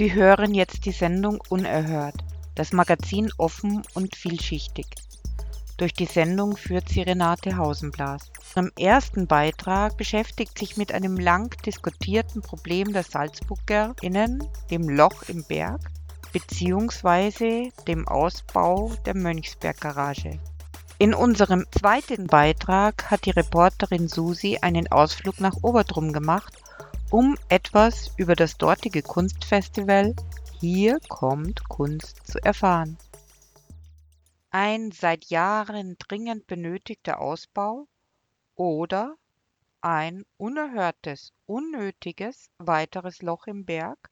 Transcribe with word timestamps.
Sie 0.00 0.14
hören 0.14 0.54
jetzt 0.54 0.86
die 0.86 0.92
Sendung 0.92 1.42
Unerhört, 1.50 2.24
das 2.54 2.72
Magazin 2.72 3.30
offen 3.36 3.82
und 3.92 4.16
vielschichtig. 4.16 4.86
Durch 5.76 5.92
die 5.92 6.06
Sendung 6.06 6.56
führt 6.56 6.88
sie 6.88 7.02
Renate 7.02 7.58
Hausenblas. 7.58 8.32
Im 8.56 8.72
ersten 8.78 9.26
Beitrag 9.26 9.98
beschäftigt 9.98 10.58
sich 10.58 10.78
mit 10.78 10.90
einem 10.90 11.18
lang 11.18 11.54
diskutierten 11.66 12.40
Problem 12.40 12.94
der 12.94 13.02
SalzburgerInnen, 13.02 14.42
dem 14.70 14.88
Loch 14.88 15.24
im 15.28 15.44
Berg, 15.44 15.82
beziehungsweise 16.32 17.68
dem 17.86 18.08
Ausbau 18.08 18.92
der 19.04 19.14
Mönchsberggarage. 19.14 20.40
In 20.98 21.12
unserem 21.12 21.66
zweiten 21.78 22.26
Beitrag 22.26 23.10
hat 23.10 23.26
die 23.26 23.32
Reporterin 23.32 24.08
Susi 24.08 24.56
einen 24.62 24.90
Ausflug 24.90 25.40
nach 25.40 25.56
Obertrum 25.60 26.14
gemacht, 26.14 26.59
um 27.10 27.36
etwas 27.48 28.12
über 28.18 28.36
das 28.36 28.56
dortige 28.56 29.02
Kunstfestival 29.02 30.14
Hier 30.60 31.00
kommt 31.08 31.68
Kunst 31.68 32.24
zu 32.24 32.38
erfahren. 32.38 32.98
Ein 34.50 34.92
seit 34.92 35.24
Jahren 35.26 35.96
dringend 35.98 36.46
benötigter 36.46 37.20
Ausbau 37.20 37.88
oder 38.54 39.16
ein 39.80 40.24
unerhörtes, 40.36 41.32
unnötiges 41.46 42.48
weiteres 42.58 43.22
Loch 43.22 43.48
im 43.48 43.64
Berg? 43.64 44.10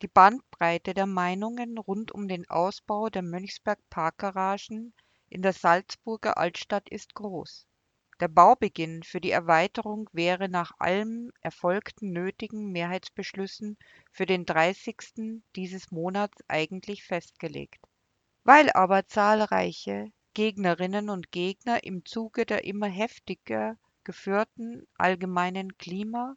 Die 0.00 0.08
Bandbreite 0.08 0.94
der 0.94 1.06
Meinungen 1.06 1.76
rund 1.76 2.10
um 2.10 2.26
den 2.26 2.48
Ausbau 2.48 3.10
der 3.10 3.22
Mönchsberg 3.22 3.78
Parkgaragen 3.90 4.94
in 5.28 5.42
der 5.42 5.52
Salzburger 5.52 6.38
Altstadt 6.38 6.88
ist 6.88 7.14
groß. 7.14 7.66
Der 8.20 8.28
Baubeginn 8.28 9.02
für 9.02 9.18
die 9.18 9.30
Erweiterung 9.30 10.10
wäre 10.12 10.50
nach 10.50 10.72
allen 10.78 11.32
erfolgten 11.40 12.12
nötigen 12.12 12.70
Mehrheitsbeschlüssen 12.70 13.78
für 14.12 14.26
den 14.26 14.44
30. 14.44 15.42
dieses 15.56 15.90
Monats 15.90 16.44
eigentlich 16.46 17.02
festgelegt. 17.02 17.80
Weil 18.44 18.70
aber 18.72 19.08
zahlreiche 19.08 20.12
Gegnerinnen 20.34 21.08
und 21.08 21.32
Gegner 21.32 21.82
im 21.82 22.04
Zuge 22.04 22.44
der 22.44 22.64
immer 22.64 22.88
heftiger 22.88 23.78
geführten 24.04 24.86
allgemeinen 24.98 25.78
Klima- 25.78 26.36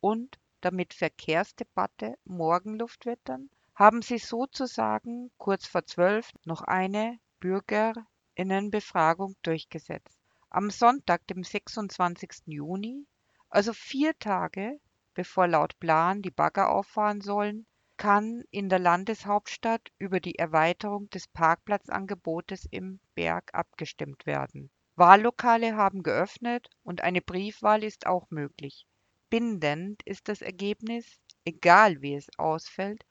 und 0.00 0.38
damit 0.60 0.94
Verkehrsdebatte 0.94 2.16
Morgenluft 2.24 3.04
wittern, 3.04 3.50
haben 3.74 4.00
sie 4.00 4.18
sozusagen 4.18 5.32
kurz 5.38 5.66
vor 5.66 5.84
zwölf 5.86 6.30
noch 6.44 6.62
eine 6.62 7.18
Bürger 7.40 7.94
Innenbefragung 8.36 9.34
durchgesetzt. 9.42 10.15
Am 10.50 10.70
Sonntag, 10.70 11.26
dem 11.26 11.44
26. 11.44 12.42
Juni, 12.46 13.06
also 13.48 13.72
vier 13.72 14.18
Tage 14.18 14.80
bevor 15.16 15.48
laut 15.48 15.78
Plan 15.80 16.20
die 16.20 16.30
Bagger 16.30 16.68
auffahren 16.68 17.22
sollen, 17.22 17.66
kann 17.96 18.44
in 18.50 18.68
der 18.68 18.78
Landeshauptstadt 18.78 19.90
über 19.98 20.20
die 20.20 20.38
Erweiterung 20.38 21.08
des 21.08 21.26
Parkplatzangebotes 21.28 22.66
im 22.70 23.00
Berg 23.14 23.54
abgestimmt 23.54 24.26
werden. 24.26 24.70
Wahllokale 24.94 25.74
haben 25.74 26.02
geöffnet 26.02 26.68
und 26.84 27.00
eine 27.00 27.22
Briefwahl 27.22 27.82
ist 27.82 28.06
auch 28.06 28.30
möglich. 28.30 28.86
Bindend 29.30 30.02
ist 30.04 30.28
das 30.28 30.42
Ergebnis, 30.42 31.18
egal 31.46 32.02
wie 32.02 32.14
es 32.14 32.28
ausfällt, 32.38 33.06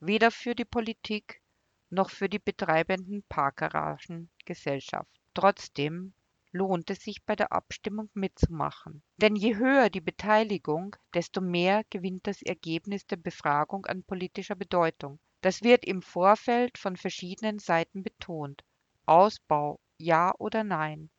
weder 0.00 0.30
für 0.30 0.54
die 0.54 0.64
Politik 0.64 1.42
noch 1.90 2.08
für 2.08 2.30
die 2.30 2.38
betreibenden 2.38 3.22
Parkgaragengesellschaft. 3.28 5.10
Trotzdem 5.34 6.14
lohnt 6.52 6.90
es 6.90 7.00
sich 7.00 7.24
bei 7.24 7.36
der 7.36 7.52
Abstimmung 7.52 8.10
mitzumachen. 8.14 9.02
Denn 9.16 9.36
je 9.36 9.56
höher 9.56 9.90
die 9.90 10.00
Beteiligung, 10.00 10.96
desto 11.14 11.40
mehr 11.40 11.82
gewinnt 11.90 12.26
das 12.26 12.42
Ergebnis 12.42 13.06
der 13.06 13.16
Befragung 13.16 13.86
an 13.86 14.02
politischer 14.02 14.56
Bedeutung. 14.56 15.18
Das 15.40 15.62
wird 15.62 15.84
im 15.84 16.02
Vorfeld 16.02 16.76
von 16.76 16.96
verschiedenen 16.96 17.58
Seiten 17.58 18.02
betont. 18.02 18.62
Ausbau, 19.06 19.80
ja 19.98 20.34
oder 20.38 20.64
nein. 20.64 21.10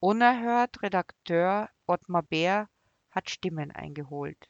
Unerhört 0.00 0.82
Redakteur 0.82 1.68
Ottmar 1.86 2.22
Bär 2.22 2.68
hat 3.10 3.30
Stimmen 3.30 3.70
eingeholt. 3.70 4.48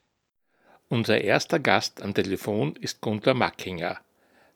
Unser 0.89 1.21
erster 1.21 1.59
Gast 1.59 2.01
am 2.01 2.13
Telefon 2.13 2.75
ist 2.75 3.01
Gunter 3.01 3.33
Mackinger. 3.33 3.99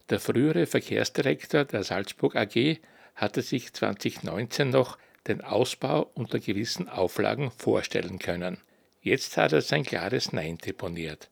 Der 0.10 0.20
frühere 0.20 0.66
Verkehrsdirektor 0.66 1.66
der 1.66 1.84
Salzburg 1.84 2.36
AG 2.36 2.80
hatte 3.16 3.42
sich 3.42 3.74
2019 3.74 4.70
noch 4.70 4.98
den 5.28 5.44
Ausbau 5.44 6.10
unter 6.14 6.40
gewissen 6.40 6.90
Auflagen 6.90 7.52
vorstellen 7.52 8.20
können. 8.20 8.62
Jetzt 9.02 9.38
hat 9.38 9.54
er 9.54 9.62
sein 9.62 9.84
klares 9.84 10.34
Nein 10.34 10.58
deponiert. 10.58 11.30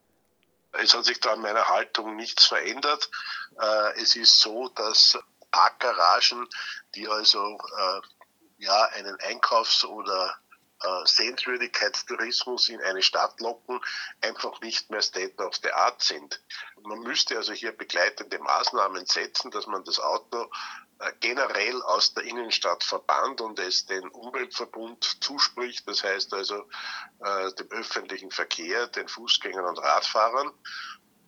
Es 0.74 0.94
hat 0.94 1.06
sich 1.06 1.20
da 1.20 1.34
an 1.34 1.42
meiner 1.42 1.68
Haltung 1.68 2.16
nichts 2.16 2.46
verändert. 2.46 3.10
Äh, 3.60 4.02
es 4.02 4.16
ist 4.16 4.40
so, 4.40 4.70
dass 4.70 5.18
Parkgaragen, 5.52 6.48
die 6.96 7.08
also 7.08 7.58
äh, 7.78 8.02
ja 8.58 8.84
einen 8.94 9.18
Einkaufs- 9.22 9.86
oder 9.86 10.38
äh, 10.84 11.06
Sehenswürdigkeitstourismus 11.06 12.70
in 12.70 12.82
eine 12.82 13.02
Stadt 13.02 13.40
locken, 13.40 13.80
einfach 14.22 14.60
nicht 14.62 14.90
mehr 14.90 15.02
State 15.02 15.42
of 15.42 15.56
the 15.64 15.72
Art 15.72 16.02
sind. 16.02 16.42
Man 16.84 17.00
müsste 17.00 17.38
also 17.38 17.54
hier 17.54 17.72
begleitende 17.72 18.40
Maßnahmen 18.40 19.06
setzen, 19.06 19.52
dass 19.52 19.68
man 19.68 19.84
das 19.86 20.00
Auto 20.00 20.50
generell 21.20 21.82
aus 21.84 22.14
der 22.14 22.24
Innenstadt 22.24 22.84
verbannt 22.84 23.42
und 23.42 23.60
es 23.60 23.86
den 23.86 24.08
Umweltverbund 24.10 25.18
zuspricht, 25.22 25.88
das 25.88 26.04
heißt 26.04 26.34
also 26.34 26.68
äh, 27.20 27.52
dem 27.54 27.70
öffentlichen 27.72 28.32
Verkehr, 28.32 28.88
den 28.88 29.08
Fußgängern 29.08 29.66
und 29.66 29.80
Radfahrern 29.80 30.52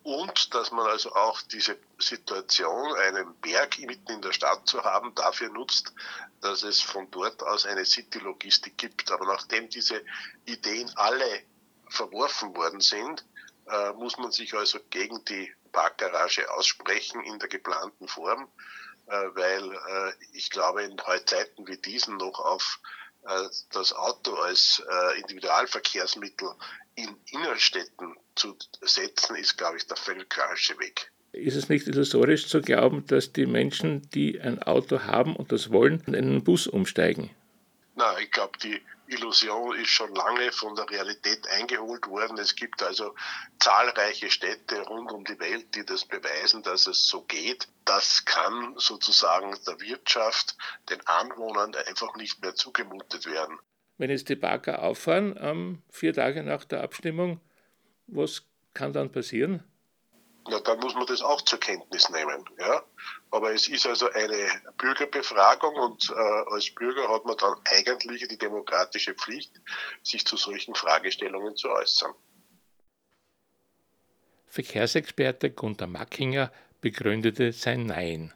und 0.08 0.54
dass 0.54 0.70
man 0.70 0.86
also 0.86 1.14
auch 1.14 1.42
diese 1.42 1.78
Situation, 1.98 2.94
einen 2.96 3.34
Berg 3.40 3.78
mitten 3.80 4.10
in 4.10 4.22
der 4.22 4.32
Stadt 4.32 4.66
zu 4.66 4.82
haben, 4.82 5.14
dafür 5.14 5.50
nutzt, 5.50 5.92
dass 6.40 6.62
es 6.62 6.80
von 6.80 7.10
dort 7.10 7.42
aus 7.42 7.66
eine 7.66 7.84
City-Logistik 7.84 8.78
gibt. 8.78 9.10
Aber 9.10 9.26
nachdem 9.26 9.68
diese 9.68 10.02
Ideen 10.46 10.90
alle 10.96 11.42
verworfen 11.90 12.56
worden 12.56 12.80
sind, 12.80 13.22
äh, 13.66 13.92
muss 13.92 14.16
man 14.16 14.32
sich 14.32 14.54
also 14.54 14.78
gegen 14.88 15.22
die 15.26 15.52
Parkgarage 15.72 16.50
aussprechen 16.54 17.22
in 17.24 17.38
der 17.38 17.50
geplanten 17.50 18.08
Form, 18.08 18.44
äh, 18.44 18.48
weil 19.08 19.72
äh, 19.72 20.12
ich 20.32 20.50
glaube, 20.50 20.82
in 20.82 20.96
Zeiten 21.26 21.66
wie 21.66 21.76
diesen 21.76 22.16
noch 22.16 22.38
auf 22.38 22.80
äh, 23.26 23.48
das 23.72 23.92
Auto 23.92 24.34
als 24.34 24.82
äh, 24.88 25.20
Individualverkehrsmittel 25.20 26.50
in 26.94 27.16
Innenstädten 27.30 28.16
zu 28.34 28.56
setzen, 28.80 29.36
ist, 29.36 29.56
glaube 29.56 29.76
ich, 29.76 29.86
der 29.86 29.96
völlig 29.96 30.32
falsche 30.34 30.78
Weg. 30.78 31.10
Ist 31.32 31.56
es 31.56 31.68
nicht 31.68 31.86
illusorisch 31.86 32.48
zu 32.48 32.60
glauben, 32.60 33.06
dass 33.06 33.32
die 33.32 33.46
Menschen, 33.46 34.08
die 34.10 34.40
ein 34.40 34.62
Auto 34.62 35.00
haben 35.00 35.36
und 35.36 35.52
das 35.52 35.70
wollen, 35.70 36.02
in 36.06 36.16
einen 36.16 36.44
Bus 36.44 36.66
umsteigen? 36.66 37.30
Na, 37.96 38.18
ich 38.18 38.30
glaube, 38.30 38.58
die 38.58 38.80
Illusion 39.08 39.76
ist 39.76 39.90
schon 39.90 40.14
lange 40.14 40.52
von 40.52 40.74
der 40.74 40.88
Realität 40.88 41.46
eingeholt 41.48 42.06
worden. 42.06 42.38
Es 42.38 42.54
gibt 42.54 42.82
also 42.82 43.14
zahlreiche 43.58 44.30
Städte 44.30 44.80
rund 44.82 45.10
um 45.12 45.24
die 45.24 45.38
Welt, 45.40 45.74
die 45.74 45.84
das 45.84 46.04
beweisen, 46.04 46.62
dass 46.62 46.86
es 46.86 47.06
so 47.06 47.22
geht. 47.22 47.68
Das 47.84 48.24
kann 48.24 48.74
sozusagen 48.76 49.56
der 49.66 49.80
Wirtschaft, 49.80 50.56
den 50.90 51.00
Anwohnern 51.06 51.74
einfach 51.74 52.14
nicht 52.16 52.42
mehr 52.42 52.54
zugemutet 52.54 53.26
werden. 53.26 53.58
Wenn 53.96 54.10
jetzt 54.10 54.28
die 54.28 54.36
Parker 54.36 54.82
auffahren, 54.82 55.36
ähm, 55.40 55.82
vier 55.90 56.12
Tage 56.12 56.42
nach 56.42 56.64
der 56.64 56.82
Abstimmung, 56.82 57.40
was 58.06 58.44
kann 58.74 58.92
dann 58.92 59.10
passieren? 59.10 59.64
Na, 60.50 60.60
dann 60.60 60.78
muss 60.80 60.94
man 60.94 61.06
das 61.06 61.20
auch 61.20 61.42
zur 61.42 61.60
Kenntnis 61.60 62.08
nehmen. 62.10 62.44
Ja? 62.58 62.82
Aber 63.30 63.52
es 63.52 63.68
ist 63.68 63.86
also 63.86 64.10
eine 64.10 64.48
Bürgerbefragung 64.78 65.74
und 65.74 66.10
äh, 66.10 66.54
als 66.54 66.70
Bürger 66.74 67.08
hat 67.08 67.24
man 67.24 67.36
dann 67.36 67.54
eigentlich 67.64 68.26
die 68.28 68.38
demokratische 68.38 69.14
Pflicht, 69.14 69.52
sich 70.02 70.26
zu 70.26 70.36
solchen 70.36 70.74
Fragestellungen 70.74 71.56
zu 71.56 71.68
äußern. 71.68 72.14
Verkehrsexperte 74.46 75.50
Gunter 75.50 75.86
Mackinger 75.86 76.50
begründete 76.80 77.52
sein 77.52 77.84
Nein. 77.84 78.32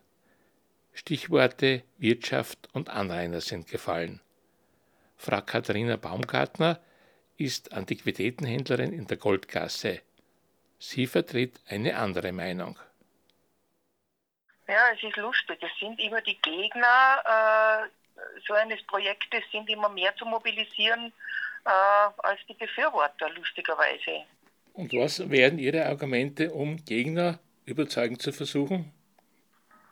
Stichworte 0.92 1.82
Wirtschaft 1.96 2.68
und 2.74 2.90
Anrainer 2.90 3.40
sind 3.40 3.66
gefallen. 3.66 4.20
Frau 5.16 5.40
Katharina 5.40 5.96
Baumgartner 5.96 6.80
ist 7.38 7.72
Antiquitätenhändlerin 7.72 8.92
in 8.92 9.06
der 9.06 9.16
Goldgasse. 9.16 10.02
Sie 10.82 11.06
vertritt 11.06 11.60
eine 11.68 11.96
andere 11.96 12.32
Meinung. 12.32 12.76
Ja, 14.66 14.88
es 14.92 15.00
ist 15.02 15.16
lustig. 15.16 15.58
Es 15.62 15.70
sind 15.78 16.00
immer 16.00 16.20
die 16.22 16.40
Gegner 16.42 17.86
äh, 17.86 17.88
so 18.46 18.54
eines 18.54 18.82
Projektes 18.88 19.44
sind 19.52 19.70
immer 19.70 19.88
mehr 19.88 20.14
zu 20.16 20.26
mobilisieren 20.26 21.12
äh, 21.64 21.68
als 21.68 22.40
die 22.48 22.54
Befürworter, 22.54 23.30
lustigerweise. 23.30 24.24
Und 24.72 24.92
was 24.92 25.30
wären 25.30 25.58
Ihre 25.58 25.86
Argumente, 25.86 26.50
um 26.50 26.84
Gegner 26.84 27.38
überzeugend 27.64 28.20
zu 28.20 28.32
versuchen? 28.32 28.92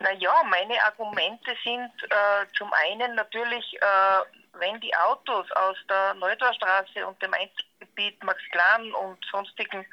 Naja, 0.01 0.33
meine 0.49 0.83
Argumente 0.83 1.55
sind 1.63 1.93
äh, 2.11 2.47
zum 2.57 2.73
einen 2.73 3.15
natürlich, 3.15 3.77
äh, 3.81 4.59
wenn 4.59 4.81
die 4.81 4.95
Autos 4.97 5.51
aus 5.53 5.77
der 5.89 6.15
Neudorstraße 6.15 7.07
und 7.07 7.23
dem 7.23 7.33
Einzugsgebiet 7.33 8.25
Max 8.25 8.43
Klan 8.51 8.93
und 8.93 9.25
sonstigen 9.31 9.87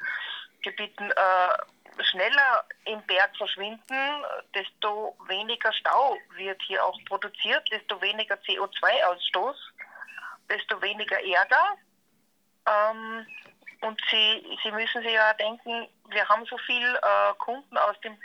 Gebieten 0.62 1.10
äh, 1.10 2.02
schneller 2.04 2.64
im 2.84 3.02
Berg 3.02 3.36
verschwinden, 3.36 4.24
desto 4.54 5.16
weniger 5.26 5.72
Stau 5.72 6.16
wird 6.36 6.60
hier 6.62 6.84
auch 6.84 6.98
produziert, 7.06 7.66
desto 7.70 8.00
weniger 8.00 8.36
CO2-Ausstoß, 8.36 9.56
desto 10.48 10.80
weniger 10.80 11.18
Ärger. 11.24 11.76
Ähm, 12.66 13.26
und 13.80 14.00
Sie, 14.10 14.58
Sie 14.62 14.72
müssen 14.72 15.02
sich 15.02 15.12
ja 15.12 15.32
denken, 15.34 15.88
wir 16.08 16.28
haben 16.28 16.44
so 16.46 16.58
viele 16.58 16.96
äh, 16.98 17.34
Kunden 17.38 17.76
aus 17.78 17.98
dem 18.00 18.16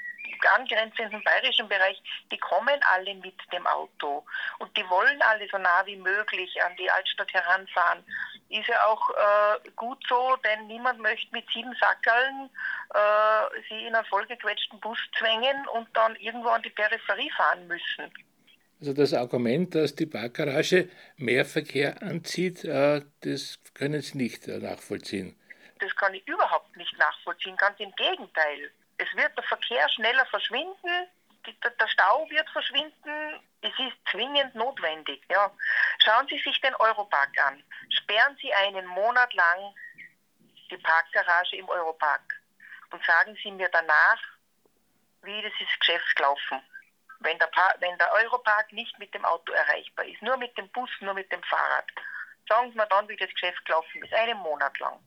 angrenzenden 0.56 1.24
bayerischen 1.24 1.68
Bereich, 1.68 2.02
die 2.32 2.38
kommen 2.38 2.80
alle 2.94 3.16
mit 3.16 3.36
dem 3.52 3.66
Auto 3.68 4.26
und 4.60 4.76
die 4.78 4.88
wollen 4.90 5.22
alle 5.22 5.48
so 5.50 5.58
nah 5.58 5.86
wie 5.86 5.96
möglich 5.96 6.62
an 6.64 6.76
die 6.78 6.90
Altstadt 6.90 7.34
heranfahren. 7.34 8.04
Ist 8.50 8.68
ja 8.68 8.86
auch 8.86 9.10
äh, 9.10 9.70
gut 9.76 10.04
so, 10.08 10.36
denn 10.44 10.68
niemand 10.68 11.00
möchte 11.00 11.32
mit 11.32 11.48
sieben 11.54 11.74
Sackerln 11.80 12.50
äh, 12.94 13.62
sie 13.68 13.88
in 13.88 13.96
einen 13.96 14.06
vollgequetschten 14.06 14.80
Bus 14.80 15.00
zwängen 15.18 15.68
und 15.70 15.88
dann 15.94 16.16
irgendwo 16.18 16.50
an 16.50 16.62
die 16.62 16.70
Peripherie 16.70 17.32
fahren 17.32 17.68
müssen. 17.68 18.12
Also 18.80 18.94
das 18.94 19.14
Argument, 19.14 19.76
dass 19.76 19.96
die 19.96 20.06
Parkgarage 20.06 20.90
mehr 21.16 21.46
Verkehr 21.46 22.02
anzieht, 22.04 22.66
äh, 22.66 23.02
das 23.22 23.60
können 23.74 24.02
Sie 24.02 24.18
nicht 24.18 24.48
äh, 24.48 24.60
nachvollziehen. 24.60 25.40
Das 25.80 25.96
kann 25.96 26.14
ich 26.14 26.28
überhaupt 26.28 26.76
nicht 26.76 26.98
nachvollziehen, 26.98 27.56
ganz 27.58 27.80
im 27.80 27.94
Gegenteil. 27.96 28.72
Es 29.04 29.18
wird 29.18 29.36
der 29.38 29.44
Verkehr 29.44 29.90
schneller 29.90 30.26
verschwinden, 30.28 31.08
der 31.46 31.88
Stau 31.88 32.30
wird 32.30 32.50
verschwinden, 32.52 33.50
es 33.62 33.74
ist 33.80 33.98
zwingend 34.10 34.56
notwendig. 34.56 35.22
Ja. 35.30 35.52
Schauen 36.04 36.28
Sie 36.30 36.40
sich 36.40 36.60
den 36.62 36.76
Europark 36.76 37.38
an. 37.46 37.62
Sperren 37.90 38.38
Sie 38.42 38.54
einen 38.54 38.86
Monat 38.86 39.34
lang 39.34 39.76
die 40.72 40.78
Parkgarage 40.78 41.58
im 41.58 41.68
Europark 41.68 42.22
und 42.92 43.04
sagen 43.06 43.38
Sie 43.44 43.52
mir 43.52 43.70
danach, 43.70 44.22
wie 45.24 45.42
das 45.42 45.54
ist 45.60 45.80
Geschäft 45.80 46.16
gelaufen. 46.16 46.62
Wenn 47.20 47.38
der, 47.40 47.50
wenn 47.80 47.98
der 47.98 48.12
Europark 48.14 48.72
nicht 48.72 48.98
mit 49.00 49.14
dem 49.14 49.26
Auto 49.26 49.52
erreichbar 49.52 50.06
ist, 50.06 50.22
nur 50.22 50.38
mit 50.38 50.58
dem 50.58 50.70
Bus, 50.70 50.90
nur 51.02 51.14
mit 51.14 51.32
dem 51.32 51.44
Fahrrad. 51.44 51.86
Sagen 52.48 52.72
Sie 52.72 52.78
mir 52.78 52.88
dann, 52.88 53.08
wie 53.10 53.18
das 53.18 53.30
Geschäft 53.30 53.64
gelaufen 53.66 54.04
ist, 54.04 54.14
einen 54.14 54.38
Monat 54.38 54.78
lang. 54.80 55.00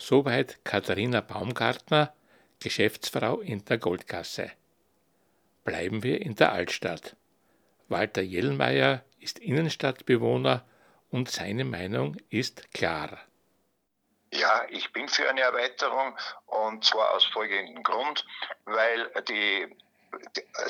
Soweit 0.00 0.64
Katharina 0.64 1.20
Baumgartner, 1.20 2.14
Geschäftsfrau 2.60 3.40
in 3.40 3.64
der 3.64 3.78
Goldgasse. 3.78 4.52
Bleiben 5.64 6.04
wir 6.04 6.22
in 6.22 6.36
der 6.36 6.52
Altstadt. 6.52 7.16
Walter 7.88 8.22
Jellmeier 8.22 9.04
ist 9.18 9.40
Innenstadtbewohner 9.40 10.64
und 11.10 11.28
seine 11.28 11.64
Meinung 11.64 12.16
ist 12.30 12.72
klar. 12.72 13.18
Ja, 14.32 14.66
ich 14.68 14.92
bin 14.92 15.08
für 15.08 15.28
eine 15.28 15.40
Erweiterung 15.40 16.16
und 16.46 16.84
zwar 16.84 17.14
aus 17.14 17.24
folgendem 17.24 17.82
Grund, 17.82 18.24
weil 18.66 19.10
die 19.28 19.66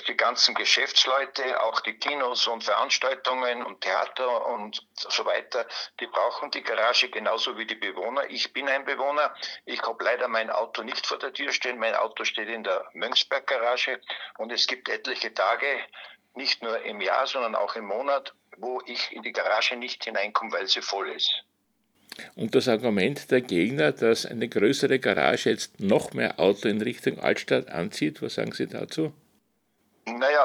die 0.06 0.16
ganzen 0.16 0.54
Geschäftsleute, 0.54 1.62
auch 1.62 1.80
die 1.80 1.94
Kinos 1.94 2.46
und 2.46 2.64
Veranstaltungen 2.64 3.62
und 3.64 3.80
Theater 3.80 4.46
und 4.46 4.86
so 4.94 5.24
weiter, 5.24 5.66
die 6.00 6.06
brauchen 6.06 6.50
die 6.50 6.62
Garage 6.62 7.08
genauso 7.08 7.56
wie 7.56 7.66
die 7.66 7.74
Bewohner. 7.74 8.28
Ich 8.30 8.52
bin 8.52 8.68
ein 8.68 8.84
Bewohner. 8.84 9.34
Ich 9.64 9.82
habe 9.82 10.02
leider 10.04 10.28
mein 10.28 10.50
Auto 10.50 10.82
nicht 10.82 11.06
vor 11.06 11.18
der 11.18 11.32
Tür 11.32 11.52
stehen. 11.52 11.78
Mein 11.78 11.94
Auto 11.94 12.24
steht 12.24 12.48
in 12.48 12.64
der 12.64 12.84
Mönchsberg-Garage 12.94 14.00
und 14.38 14.52
es 14.52 14.66
gibt 14.66 14.88
etliche 14.88 15.32
Tage, 15.32 15.66
nicht 16.34 16.62
nur 16.62 16.80
im 16.82 17.00
Jahr, 17.00 17.26
sondern 17.26 17.54
auch 17.54 17.74
im 17.76 17.86
Monat, 17.86 18.34
wo 18.56 18.80
ich 18.86 19.12
in 19.12 19.22
die 19.22 19.32
Garage 19.32 19.76
nicht 19.76 20.04
hineinkomme, 20.04 20.52
weil 20.52 20.68
sie 20.68 20.82
voll 20.82 21.10
ist. 21.10 21.44
Und 22.34 22.54
das 22.54 22.68
Argument 22.68 23.30
der 23.30 23.40
Gegner, 23.40 23.92
dass 23.92 24.26
eine 24.26 24.48
größere 24.48 24.98
Garage 24.98 25.50
jetzt 25.50 25.78
noch 25.80 26.12
mehr 26.12 26.40
Auto 26.40 26.68
in 26.68 26.82
Richtung 26.82 27.20
Altstadt 27.20 27.68
anzieht, 27.68 28.22
was 28.22 28.34
sagen 28.34 28.52
Sie 28.52 28.66
dazu? 28.66 29.12
Naja, 30.16 30.44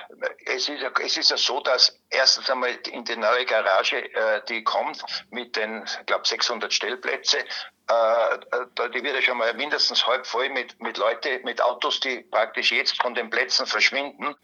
es 0.46 0.68
ist, 0.68 0.80
ja, 0.80 0.90
es 1.02 1.16
ist 1.16 1.30
ja 1.30 1.36
so, 1.36 1.60
dass 1.60 1.98
erstens 2.10 2.50
einmal 2.50 2.70
in 2.90 3.04
die 3.04 3.16
neue 3.16 3.44
Garage, 3.44 3.96
äh, 3.96 4.40
die 4.48 4.64
kommt 4.64 5.02
mit 5.30 5.56
den, 5.56 5.84
ich 5.84 6.06
glaube, 6.06 6.26
600 6.26 6.72
Stellplätze, 6.72 7.38
äh, 7.38 8.88
die 8.94 9.02
wird 9.02 9.14
ja 9.14 9.22
schon 9.22 9.38
mal 9.38 9.52
mindestens 9.54 10.06
halb 10.06 10.26
voll 10.26 10.48
mit, 10.50 10.80
mit 10.80 10.96
Leuten, 10.96 11.44
mit 11.44 11.60
Autos, 11.60 12.00
die 12.00 12.20
praktisch 12.30 12.72
jetzt 12.72 13.00
von 13.02 13.14
den 13.14 13.30
Plätzen 13.30 13.66
verschwinden. 13.66 14.34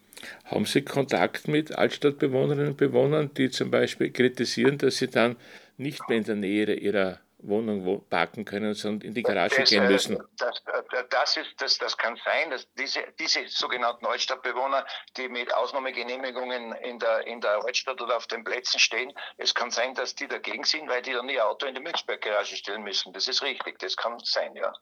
Haben 0.44 0.66
Sie 0.66 0.82
Kontakt 0.82 1.48
mit 1.48 1.72
Altstadtbewohnerinnen 1.72 2.68
und 2.68 2.76
Bewohnern, 2.76 3.32
die 3.34 3.50
zum 3.50 3.70
Beispiel 3.70 4.12
kritisieren, 4.12 4.76
dass 4.76 4.96
sie 4.96 5.08
dann 5.08 5.36
nicht 5.78 6.06
mehr 6.08 6.18
in 6.18 6.24
der 6.24 6.34
Nähe 6.36 6.74
ihrer 6.74 7.20
Wohnung 7.42 8.04
parken 8.08 8.44
können, 8.44 8.74
sondern 8.74 9.08
in 9.08 9.14
die 9.14 9.22
Garage 9.22 9.56
das, 9.56 9.70
gehen 9.70 9.86
müssen. 9.86 10.22
Das, 10.38 10.62
äh, 10.66 11.04
das, 11.08 11.36
ist, 11.36 11.54
das, 11.58 11.78
das 11.78 11.96
kann 11.96 12.18
sein, 12.24 12.50
dass 12.50 12.66
diese, 12.74 13.00
diese 13.18 13.46
sogenannten 13.48 14.06
Altstadtbewohner, 14.06 14.86
die 15.16 15.28
mit 15.28 15.52
Ausnahmegenehmigungen 15.54 16.72
in 16.72 16.98
der, 16.98 17.26
in 17.26 17.40
der 17.40 17.64
Altstadt 17.64 18.00
oder 18.00 18.16
auf 18.16 18.26
den 18.26 18.44
Plätzen 18.44 18.78
stehen, 18.78 19.12
es 19.38 19.54
kann 19.54 19.70
sein, 19.70 19.94
dass 19.94 20.14
die 20.14 20.28
dagegen 20.28 20.64
sind, 20.64 20.88
weil 20.88 21.02
die 21.02 21.12
dann 21.12 21.28
ihr 21.28 21.46
Auto 21.46 21.66
in 21.66 21.74
die 21.74 21.80
Münchsberg-Garage 21.80 22.56
stellen 22.56 22.82
müssen. 22.82 23.12
Das 23.12 23.28
ist 23.28 23.42
richtig, 23.42 23.78
das 23.78 23.96
kann 23.96 24.18
sein, 24.22 24.54
ja. 24.56 24.72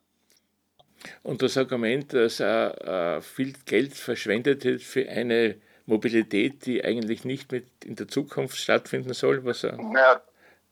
Und 1.23 1.43
das 1.43 1.57
Argument, 1.57 2.13
dass 2.13 2.41
äh, 2.41 3.21
viel 3.21 3.53
Geld 3.67 3.95
verschwendet 3.95 4.65
wird 4.65 4.83
für 4.83 5.09
eine 5.09 5.61
Mobilität, 5.87 6.67
die 6.67 6.85
eigentlich 6.85 7.25
nicht 7.25 7.51
mit 7.53 7.67
in 7.85 7.97
der 7.97 8.09
Zukunft 8.09 8.59
stattfinden 8.59 9.15
soll, 9.15 9.45
was 9.45 9.65
er. 9.65 9.79
Ja, 9.95 10.21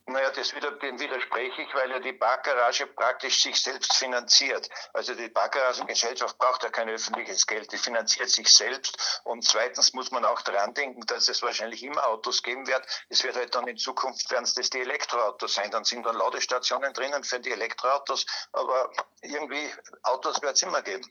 naja, 0.09 0.31
das 0.31 0.55
wieder, 0.55 0.71
dem 0.71 1.01
widerspreche 1.01 1.63
ich, 1.63 1.75
weil 1.75 1.91
ja 1.91 1.99
die 1.99 2.13
Parkgarage 2.13 2.87
praktisch 2.87 3.43
sich 3.43 3.61
selbst 3.61 3.93
finanziert. 3.95 4.69
Also 4.93 5.15
die 5.15 5.29
Parkgaragengesellschaft 5.29 6.39
braucht 6.39 6.63
ja 6.63 6.71
kein 6.71 6.89
öffentliches 6.89 7.47
Geld, 7.47 7.73
die 7.73 7.77
finanziert 7.77 8.31
sich 8.31 8.49
selbst. 8.49 9.21
Und 9.25 9.43
zweitens 9.43 9.93
muss 9.95 10.13
man 10.13 10.25
auch 10.25 10.43
daran 10.43 10.75
denken, 10.75 11.05
dass 11.07 11.29
es 11.29 11.43
wahrscheinlich 11.43 11.83
immer 11.83 12.07
Autos 12.07 12.45
geben 12.45 12.69
wird. 12.69 12.87
Es 13.09 13.25
wird 13.25 13.35
halt 13.35 13.53
dann 13.55 13.67
in 13.67 13.77
Zukunft 13.77 14.31
werden 14.31 14.45
es 14.45 14.55
das 14.55 14.71
die 14.71 14.81
Elektroautos 14.81 15.55
sein. 15.55 15.73
Dann 15.73 15.83
sind 15.83 16.07
dann 16.07 16.17
Ladestationen 16.17 16.93
drinnen 16.93 17.25
für 17.25 17.41
die 17.41 17.51
Elektroautos, 17.51 18.27
aber 18.53 18.93
irgendwie 19.23 19.69
Autos 20.05 20.41
wird 20.41 20.55
es 20.55 20.63
immer 20.63 20.83
geben. 20.83 21.05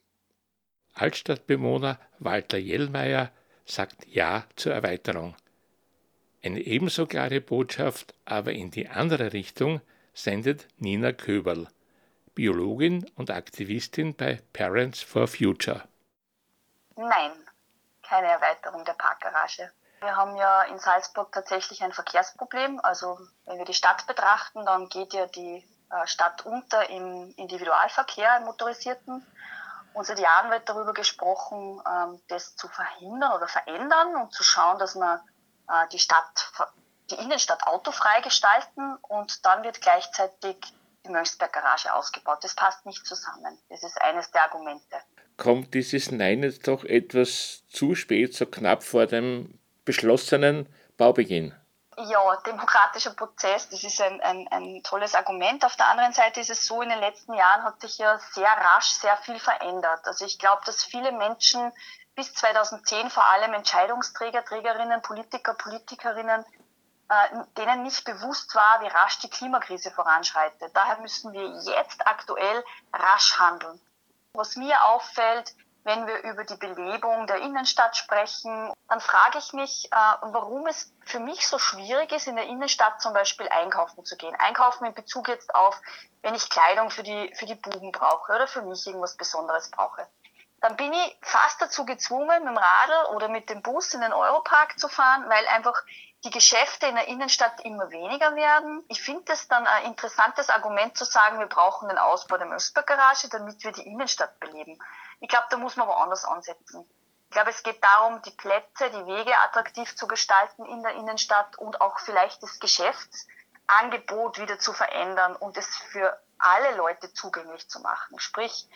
Altstadtbewohner 0.93 1.99
Walter 2.19 2.57
Jellmeier 2.57 3.33
sagt 3.65 4.05
Ja 4.05 4.45
zur 4.55 4.73
Erweiterung. 4.73 5.35
Eine 6.45 6.59
ebenso 6.59 7.07
klare 7.07 7.41
Botschaft, 7.41 8.13
aber 8.23 8.51
in 8.51 8.69
die 8.69 8.87
andere 8.87 9.33
Richtung, 9.33 9.81
sendet 10.13 10.67
Nina 10.77 11.11
Köberl, 11.11 11.67
Biologin 12.35 13.09
und 13.15 13.31
Aktivistin 13.31 14.15
bei 14.15 14.39
Parents 14.53 15.01
for 15.01 15.27
Future. 15.27 15.81
Nein, 16.95 17.31
keine 18.03 18.27
Erweiterung 18.27 18.85
der 18.85 18.93
Parkgarage. 18.93 19.71
Wir 20.01 20.15
haben 20.15 20.35
ja 20.35 20.61
in 20.63 20.77
Salzburg 20.77 21.31
tatsächlich 21.31 21.81
ein 21.81 21.91
Verkehrsproblem. 21.91 22.79
Also 22.83 23.17
wenn 23.45 23.57
wir 23.57 23.65
die 23.65 23.73
Stadt 23.73 24.05
betrachten, 24.05 24.63
dann 24.67 24.87
geht 24.89 25.13
ja 25.13 25.25
die 25.25 25.67
äh, 25.89 26.05
Stadt 26.05 26.45
unter 26.45 26.87
im 26.91 27.33
Individualverkehr, 27.37 28.37
im 28.37 28.43
motorisierten. 28.43 29.25
Und 29.95 30.05
seit 30.05 30.19
Jahren 30.19 30.51
wird 30.51 30.69
darüber 30.69 30.93
gesprochen, 30.93 31.81
ähm, 31.91 32.21
das 32.27 32.55
zu 32.55 32.67
verhindern 32.67 33.31
oder 33.31 33.47
verändern 33.47 34.15
und 34.17 34.31
zu 34.31 34.43
schauen, 34.43 34.77
dass 34.77 34.93
man 34.93 35.19
äh, 35.69 35.87
die 35.91 35.99
Stadt, 35.99 36.51
die 37.09 37.15
Innenstadt 37.15 37.65
autofrei 37.67 38.21
gestalten 38.21 38.95
und 39.01 39.45
dann 39.45 39.63
wird 39.63 39.81
gleichzeitig 39.81 40.57
die 41.05 41.09
Mönchsberg-Garage 41.09 41.93
ausgebaut. 41.93 42.39
Das 42.41 42.55
passt 42.55 42.85
nicht 42.85 43.05
zusammen. 43.05 43.57
Das 43.69 43.83
ist 43.83 44.01
eines 44.01 44.31
der 44.31 44.43
Argumente. 44.43 44.97
Kommt 45.37 45.73
dieses 45.73 46.11
Nein 46.11 46.43
jetzt 46.43 46.67
doch 46.67 46.83
etwas 46.83 47.63
zu 47.67 47.95
spät, 47.95 48.33
so 48.35 48.45
knapp 48.45 48.83
vor 48.83 49.05
dem 49.05 49.59
beschlossenen 49.83 50.67
Baubeginn? 50.97 51.53
Ja, 51.97 52.35
demokratischer 52.45 53.11
Prozess, 53.11 53.69
das 53.69 53.83
ist 53.83 54.01
ein, 54.01 54.19
ein, 54.21 54.47
ein 54.49 54.83
tolles 54.83 55.15
Argument. 55.15 55.63
Auf 55.63 55.77
der 55.77 55.87
anderen 55.87 56.11
Seite 56.11 56.41
ist 56.41 56.49
es 56.49 56.65
so, 56.65 56.81
in 56.81 56.89
den 56.89 56.99
letzten 56.99 57.33
Jahren 57.33 57.63
hat 57.63 57.79
sich 57.79 57.97
ja 57.97 58.19
sehr 58.33 58.49
rasch 58.49 58.87
sehr 58.87 59.15
viel 59.17 59.39
verändert. 59.39 60.01
Also 60.03 60.25
ich 60.25 60.37
glaube, 60.37 60.61
dass 60.65 60.83
viele 60.83 61.13
Menschen 61.13 61.71
bis 62.15 62.33
2010 62.33 63.09
vor 63.09 63.25
allem 63.25 63.53
Entscheidungsträger, 63.53 64.43
Trägerinnen, 64.45 65.01
Politiker, 65.01 65.53
Politikerinnen 65.53 66.45
äh, 67.07 67.43
denen 67.57 67.83
nicht 67.83 68.03
bewusst 68.03 68.55
war, 68.55 68.81
wie 68.81 68.87
rasch 68.87 69.19
die 69.19 69.29
Klimakrise 69.29 69.91
voranschreitet. 69.91 70.71
Daher 70.73 70.97
müssen 70.99 71.33
wir 71.33 71.45
jetzt 71.61 72.07
aktuell 72.07 72.63
rasch 72.93 73.37
handeln. 73.37 73.79
Was 74.33 74.55
mir 74.55 74.83
auffällt, 74.85 75.53
wenn 75.83 76.07
wir 76.07 76.23
über 76.23 76.43
die 76.45 76.55
Belebung 76.55 77.27
der 77.27 77.37
Innenstadt 77.37 77.95
sprechen, 77.95 78.73
dann 78.89 78.99
frage 78.99 79.37
ich 79.37 79.53
mich, 79.53 79.85
äh, 79.91 79.95
warum 80.21 80.65
es 80.65 80.91
für 81.05 81.19
mich 81.19 81.47
so 81.47 81.59
schwierig 81.59 82.11
ist, 82.11 82.25
in 82.25 82.35
der 82.35 82.47
Innenstadt 82.47 82.99
zum 82.99 83.13
Beispiel 83.13 83.47
einkaufen 83.49 84.03
zu 84.03 84.17
gehen. 84.17 84.35
Einkaufen 84.39 84.85
in 84.85 84.95
Bezug 84.95 85.27
jetzt 85.27 85.53
auf, 85.53 85.79
wenn 86.23 86.33
ich 86.33 86.49
Kleidung 86.49 86.89
für 86.89 87.03
die, 87.03 87.31
für 87.35 87.45
die 87.45 87.53
Buben 87.53 87.91
brauche 87.91 88.33
oder 88.33 88.47
für 88.47 88.63
mich 88.63 88.87
irgendwas 88.87 89.15
Besonderes 89.15 89.69
brauche. 89.69 90.07
Dann 90.61 90.77
bin 90.77 90.91
ich 90.93 91.17
fast 91.21 91.61
dazu 91.61 91.85
gezwungen, 91.85 92.43
mit 92.43 92.47
dem 92.49 92.57
Radl 92.57 93.15
oder 93.15 93.27
mit 93.27 93.49
dem 93.49 93.61
Bus 93.61 93.93
in 93.93 94.01
den 94.01 94.13
Europark 94.13 94.79
zu 94.79 94.87
fahren, 94.87 95.29
weil 95.29 95.47
einfach 95.47 95.83
die 96.23 96.31
Geschäfte 96.31 96.87
in 96.87 96.95
der 96.95 97.07
Innenstadt 97.07 97.61
immer 97.63 97.91
weniger 97.91 98.35
werden. 98.35 98.83
Ich 98.87 99.01
finde 99.01 99.31
es 99.31 99.47
dann 99.47 99.67
ein 99.67 99.85
interessantes 99.85 100.49
Argument 100.49 100.97
zu 100.97 101.05
sagen, 101.05 101.39
wir 101.39 101.45
brauchen 101.45 101.87
den 101.87 101.99
Ausbau 101.99 102.37
der 102.37 102.47
Münzberg-Garage, 102.47 103.29
damit 103.29 103.63
wir 103.63 103.71
die 103.71 103.85
Innenstadt 103.85 104.39
beleben. 104.39 104.79
Ich 105.19 105.29
glaube, 105.29 105.45
da 105.51 105.57
muss 105.57 105.75
man 105.75 105.87
woanders 105.87 106.25
ansetzen. 106.25 106.89
Ich 107.29 107.31
glaube, 107.31 107.51
es 107.51 107.63
geht 107.63 107.83
darum, 107.83 108.21
die 108.23 108.31
Plätze, 108.31 108.89
die 108.89 109.05
Wege 109.05 109.37
attraktiv 109.39 109.95
zu 109.95 110.07
gestalten 110.07 110.65
in 110.65 110.81
der 110.81 110.93
Innenstadt 110.93 111.57
und 111.57 111.79
auch 111.81 111.99
vielleicht 111.99 112.41
das 112.41 112.59
Geschäftsangebot 112.59 114.39
wieder 114.39 114.57
zu 114.57 114.73
verändern 114.73 115.35
und 115.35 115.57
es 115.57 115.67
für 115.91 116.19
alle 116.39 116.75
Leute 116.75 117.13
zugänglich 117.13 117.69
zu 117.69 117.81
machen. 117.81 118.19
Sprich, 118.19 118.67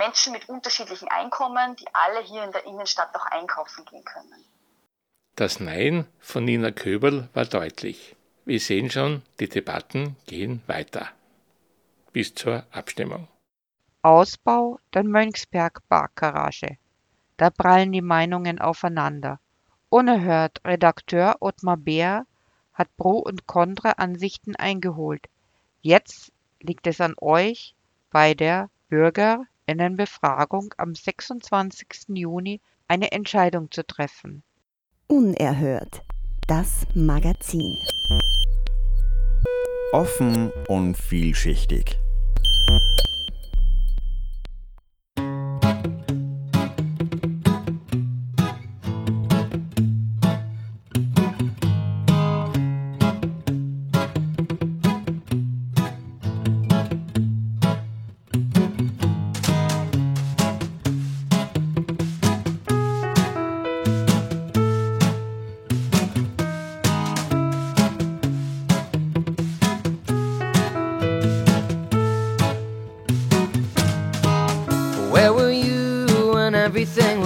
Menschen 0.00 0.32
mit 0.32 0.48
unterschiedlichen 0.48 1.08
Einkommen, 1.08 1.76
die 1.76 1.84
alle 1.92 2.20
hier 2.24 2.42
in 2.42 2.52
der 2.52 2.64
Innenstadt 2.64 3.14
auch 3.14 3.26
einkaufen 3.26 3.84
gehen 3.84 4.02
können. 4.02 4.44
Das 5.36 5.60
Nein 5.60 6.06
von 6.20 6.44
Nina 6.46 6.70
Köberl 6.70 7.28
war 7.34 7.44
deutlich. 7.44 8.16
Wir 8.46 8.60
sehen 8.60 8.90
schon, 8.90 9.22
die 9.40 9.48
Debatten 9.48 10.16
gehen 10.26 10.62
weiter. 10.66 11.08
Bis 12.12 12.34
zur 12.34 12.64
Abstimmung. 12.70 13.28
Ausbau 14.00 14.80
der 14.94 15.04
Mönchsberg-Parkgarage. 15.04 16.78
Da 17.36 17.50
prallen 17.50 17.92
die 17.92 18.00
Meinungen 18.00 18.58
aufeinander. 18.58 19.38
Unerhört 19.90 20.62
Redakteur 20.64 21.36
Ottmar 21.40 21.76
Beer 21.76 22.24
hat 22.72 22.88
Pro- 22.96 23.18
und 23.18 23.46
Kontra-Ansichten 23.46 24.56
eingeholt. 24.56 25.26
Jetzt 25.82 26.32
liegt 26.60 26.86
es 26.86 27.02
an 27.02 27.14
euch, 27.20 27.74
bei 28.10 28.32
der 28.32 28.70
Bürgerinnenbefragung 29.70 30.74
am 30.78 30.94
26. 30.96 31.86
Juni 32.08 32.60
eine 32.88 33.12
Entscheidung 33.12 33.70
zu 33.70 33.86
treffen. 33.86 34.42
Unerhört. 35.06 36.02
Das 36.48 36.86
Magazin. 36.94 37.76
Offen 39.92 40.50
und 40.66 40.96
vielschichtig. 40.96 41.98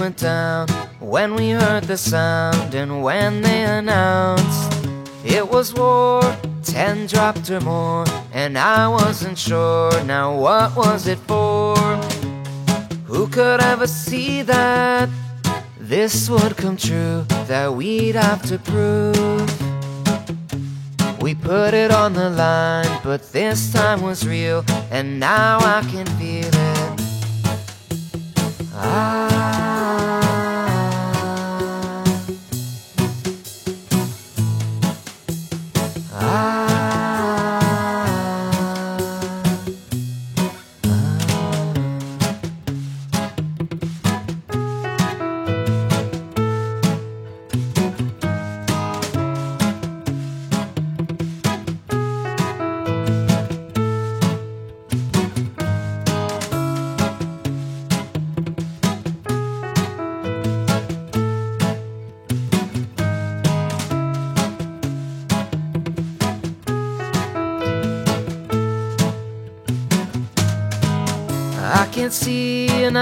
Went 0.05 0.17
down? 0.17 0.67
When 0.99 1.33
we 1.33 1.49
heard 1.49 1.85
the 1.85 1.97
sound 1.97 2.75
and 2.75 3.01
when 3.01 3.41
they 3.41 3.63
announced 3.63 4.71
it 5.25 5.49
was 5.49 5.73
war, 5.73 6.21
ten 6.61 7.07
dropped 7.07 7.49
or 7.49 7.59
more, 7.61 8.05
and 8.31 8.55
I 8.55 8.87
wasn't 8.87 9.35
sure. 9.35 10.03
Now 10.03 10.37
what 10.37 10.75
was 10.75 11.07
it 11.07 11.17
for? 11.29 11.75
Who 13.07 13.25
could 13.27 13.61
ever 13.61 13.87
see 13.87 14.43
that 14.43 15.09
this 15.79 16.29
would 16.29 16.55
come 16.55 16.77
true? 16.77 17.25
That 17.47 17.73
we'd 17.73 18.13
have 18.15 18.43
to 18.51 18.59
prove. 18.59 19.49
We 21.19 21.33
put 21.33 21.73
it 21.73 21.89
on 21.89 22.13
the 22.13 22.29
line, 22.29 22.99
but 23.03 23.31
this 23.31 23.73
time 23.73 24.03
was 24.03 24.27
real, 24.27 24.63
and 24.91 25.19
now 25.19 25.57
I 25.61 25.81
can 25.89 26.05
feel 26.19 26.53
it. 26.53 27.01
Ah. 28.75 29.64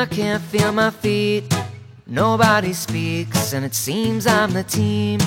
I 0.03 0.05
can't 0.05 0.43
feel 0.43 0.73
my 0.73 0.89
feet. 0.89 1.45
Nobody 2.05 2.73
speaks, 2.73 3.53
and 3.53 3.63
it 3.63 3.73
seems 3.73 4.27
I'm 4.27 4.51
the 4.51 4.65
team. 4.65 5.21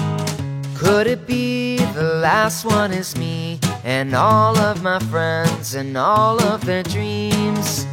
Could 0.76 1.06
it 1.06 1.26
be 1.26 1.78
the 1.95 2.21
last 2.21 2.66
one 2.66 2.92
is 2.92 3.16
me 3.16 3.59
and 3.85 4.14
all 4.14 4.54
of 4.59 4.83
my 4.83 4.99
friends 4.99 5.75
and 5.75 5.97
all 5.97 6.42
of 6.42 6.66
their 6.66 6.83
dreams? 6.83 7.87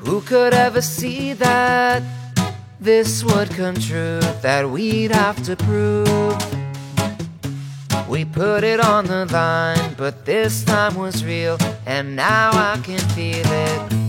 Who 0.00 0.20
could 0.20 0.52
ever 0.52 0.82
see 0.82 1.32
that 1.32 2.02
this 2.78 3.24
would 3.24 3.48
come 3.48 3.76
true? 3.76 4.20
That 4.42 4.68
we'd 4.68 5.12
have 5.12 5.42
to 5.44 5.56
prove. 5.56 6.36
We 8.06 8.26
put 8.26 8.64
it 8.64 8.80
on 8.80 9.06
the 9.06 9.24
line, 9.32 9.94
but 9.96 10.26
this 10.26 10.62
time 10.62 10.94
was 10.94 11.24
real, 11.24 11.56
and 11.86 12.14
now 12.14 12.50
I 12.52 12.78
can 12.84 13.00
feel 13.16 13.46
it. 13.46 14.01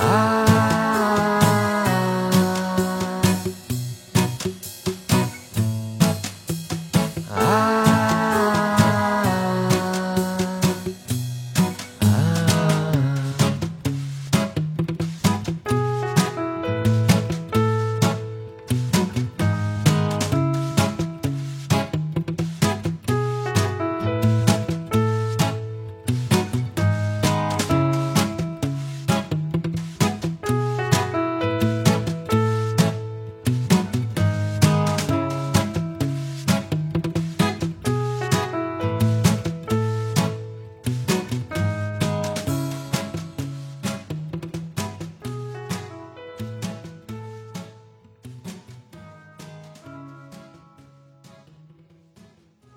Ah. 0.00 0.67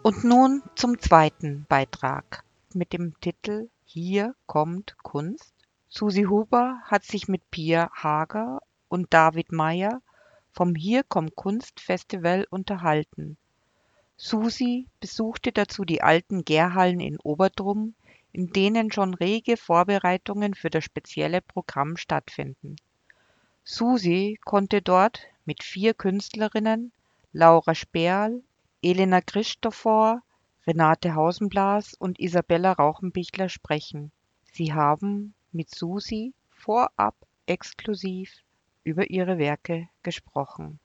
Und 0.03 0.23
nun 0.23 0.63
zum 0.75 0.97
zweiten 0.97 1.67
Beitrag 1.69 2.43
mit 2.73 2.91
dem 2.91 3.13
Titel 3.21 3.69
Hier 3.85 4.33
kommt 4.47 4.97
Kunst. 5.03 5.53
Susi 5.89 6.23
Huber 6.23 6.81
hat 6.85 7.03
sich 7.03 7.27
mit 7.27 7.51
Pia 7.51 7.91
Hager 7.93 8.63
und 8.87 9.13
David 9.13 9.51
Meyer 9.51 10.01
vom 10.53 10.73
Hier 10.73 11.03
kommt 11.03 11.35
Kunst 11.35 11.79
Festival 11.79 12.47
unterhalten. 12.49 13.37
Susi 14.17 14.87
besuchte 14.99 15.51
dazu 15.51 15.85
die 15.85 16.01
alten 16.01 16.45
Gärhallen 16.45 16.99
in 16.99 17.19
Obertrum, 17.19 17.93
in 18.31 18.51
denen 18.51 18.91
schon 18.91 19.13
rege 19.13 19.55
Vorbereitungen 19.55 20.55
für 20.55 20.71
das 20.71 20.83
spezielle 20.83 21.41
Programm 21.41 21.95
stattfinden. 21.95 22.75
Susi 23.63 24.39
konnte 24.43 24.81
dort 24.81 25.27
mit 25.45 25.61
vier 25.61 25.93
Künstlerinnen 25.93 26.91
Laura 27.33 27.75
Sperl, 27.75 28.41
Elena 28.81 29.21
Christophor, 29.21 30.21
Renate 30.65 31.15
Hausenblas 31.15 31.93
und 31.93 32.19
Isabella 32.19 32.73
Rauchenbichler 32.73 33.49
sprechen. 33.49 34.11
Sie 34.51 34.73
haben 34.73 35.33
mit 35.51 35.73
Susi 35.73 36.33
vorab 36.49 37.15
exklusiv 37.45 38.31
über 38.83 39.09
ihre 39.09 39.37
Werke 39.37 39.87
gesprochen. 40.03 40.79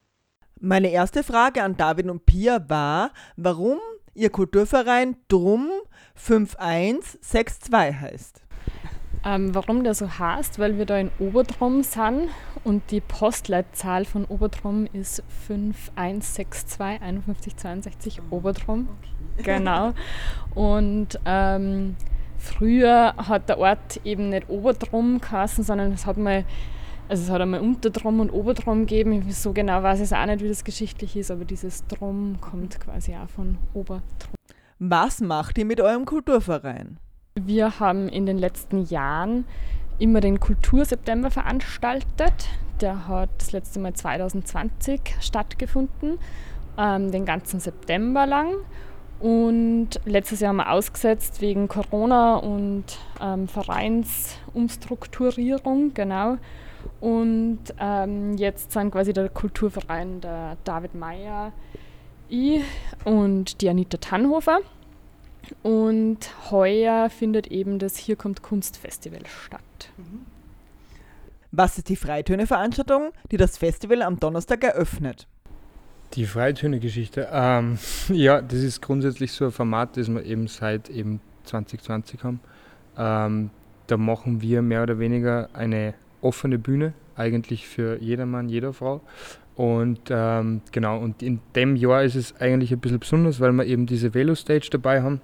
Meine 0.60 0.88
erste 0.88 1.22
Frage 1.22 1.62
an 1.62 1.76
David 1.76 2.08
und 2.08 2.24
Pia 2.26 2.68
war, 2.68 3.12
warum 3.36 3.78
Ihr 4.14 4.30
Kulturverein 4.30 5.16
Drum 5.28 5.70
5162 6.14 8.00
heißt. 8.00 8.45
Ähm, 9.26 9.52
warum 9.56 9.82
der 9.82 9.94
so 9.94 10.08
heißt? 10.08 10.60
Weil 10.60 10.78
wir 10.78 10.86
da 10.86 10.98
in 10.98 11.10
Oberdrum 11.18 11.82
sind 11.82 12.28
und 12.62 12.92
die 12.92 13.00
Postleitzahl 13.00 14.04
von 14.04 14.24
Oberdrum 14.24 14.86
ist 14.92 15.24
5162 15.48 16.78
5162 16.78 18.20
Oberdrum. 18.30 18.88
Okay. 19.36 19.58
Genau. 19.58 19.94
Und 20.54 21.18
ähm, 21.26 21.96
früher 22.38 23.14
hat 23.16 23.48
der 23.48 23.58
Ort 23.58 24.00
eben 24.04 24.30
nicht 24.30 24.48
Oberdrum 24.48 25.20
geheißen, 25.20 25.64
sondern 25.64 25.92
es 25.92 26.06
hat 26.06 26.16
mal 26.16 26.44
also 27.08 27.22
es 27.22 27.30
hat 27.30 27.40
einmal 27.40 27.60
Unterdrum 27.60 28.18
und 28.18 28.30
Oberdrum 28.30 28.80
gegeben. 28.80 29.30
So 29.30 29.52
genau 29.52 29.82
weiß 29.82 29.98
ich 29.98 30.06
es 30.06 30.12
auch 30.12 30.26
nicht, 30.26 30.42
wie 30.42 30.48
das 30.48 30.64
geschichtlich 30.64 31.16
ist, 31.16 31.30
aber 31.30 31.44
dieses 31.44 31.86
Drum 31.86 32.38
kommt 32.40 32.80
quasi 32.80 33.14
auch 33.14 33.28
von 33.28 33.58
Oberdrum. 33.74 34.34
Was 34.78 35.20
macht 35.20 35.58
ihr 35.58 35.64
mit 35.64 35.80
eurem 35.80 36.04
Kulturverein? 36.04 36.98
Wir 37.38 37.80
haben 37.80 38.08
in 38.08 38.24
den 38.24 38.38
letzten 38.38 38.86
Jahren 38.86 39.44
immer 39.98 40.22
den 40.22 40.40
Kulturseptember 40.40 41.30
veranstaltet. 41.30 42.48
Der 42.80 43.08
hat 43.08 43.28
das 43.36 43.52
letzte 43.52 43.78
Mal 43.78 43.92
2020 43.92 45.02
stattgefunden, 45.20 46.16
ähm, 46.78 47.12
den 47.12 47.26
ganzen 47.26 47.60
September 47.60 48.24
lang. 48.24 48.54
Und 49.20 50.00
letztes 50.06 50.40
Jahr 50.40 50.48
haben 50.48 50.56
wir 50.56 50.72
ausgesetzt 50.72 51.42
wegen 51.42 51.68
Corona 51.68 52.36
und 52.36 52.84
ähm, 53.20 53.48
Vereinsumstrukturierung, 53.48 55.92
genau. 55.92 56.38
Und 57.00 57.58
ähm, 57.78 58.38
jetzt 58.38 58.72
sind 58.72 58.92
quasi 58.92 59.12
der 59.12 59.28
Kulturverein 59.28 60.22
der 60.22 60.56
David 60.64 60.94
Meyer, 60.94 61.52
ich 62.30 62.62
und 63.04 63.60
die 63.60 63.68
Anita 63.68 63.98
Tannhofer. 63.98 64.60
Und 65.62 66.18
heuer 66.50 67.10
findet 67.10 67.48
eben 67.48 67.78
das 67.78 67.96
Hier 67.96 68.16
kommt 68.16 68.42
Kunstfestival 68.42 69.20
statt. 69.26 69.62
Was 71.52 71.78
ist 71.78 71.88
die 71.88 71.96
Freitöne-Veranstaltung, 71.96 73.12
die 73.30 73.36
das 73.36 73.56
Festival 73.56 74.02
am 74.02 74.20
Donnerstag 74.20 74.62
eröffnet? 74.64 75.26
Die 76.14 76.26
Freitöne-Geschichte. 76.26 77.28
Ähm, 77.32 77.78
ja, 78.08 78.40
das 78.42 78.60
ist 78.60 78.82
grundsätzlich 78.82 79.32
so 79.32 79.46
ein 79.46 79.52
Format, 79.52 79.96
das 79.96 80.08
wir 80.08 80.24
eben 80.24 80.48
seit 80.48 80.90
eben 80.90 81.20
2020 81.44 82.24
haben. 82.24 82.40
Ähm, 82.98 83.50
da 83.86 83.96
machen 83.96 84.42
wir 84.42 84.62
mehr 84.62 84.82
oder 84.82 84.98
weniger 84.98 85.48
eine 85.52 85.94
offene 86.20 86.58
Bühne, 86.58 86.92
eigentlich 87.14 87.66
für 87.66 88.02
jedermann, 88.02 88.48
jeder 88.48 88.72
Frau. 88.72 89.00
Und 89.54 90.00
ähm, 90.10 90.60
genau, 90.70 90.98
und 90.98 91.22
in 91.22 91.40
dem 91.54 91.76
Jahr 91.76 92.02
ist 92.02 92.14
es 92.14 92.36
eigentlich 92.36 92.72
ein 92.72 92.80
bisschen 92.80 92.98
besonders, 92.98 93.40
weil 93.40 93.52
wir 93.52 93.64
eben 93.64 93.86
diese 93.86 94.12
Velo-Stage 94.12 94.68
dabei 94.70 95.02
haben. 95.02 95.20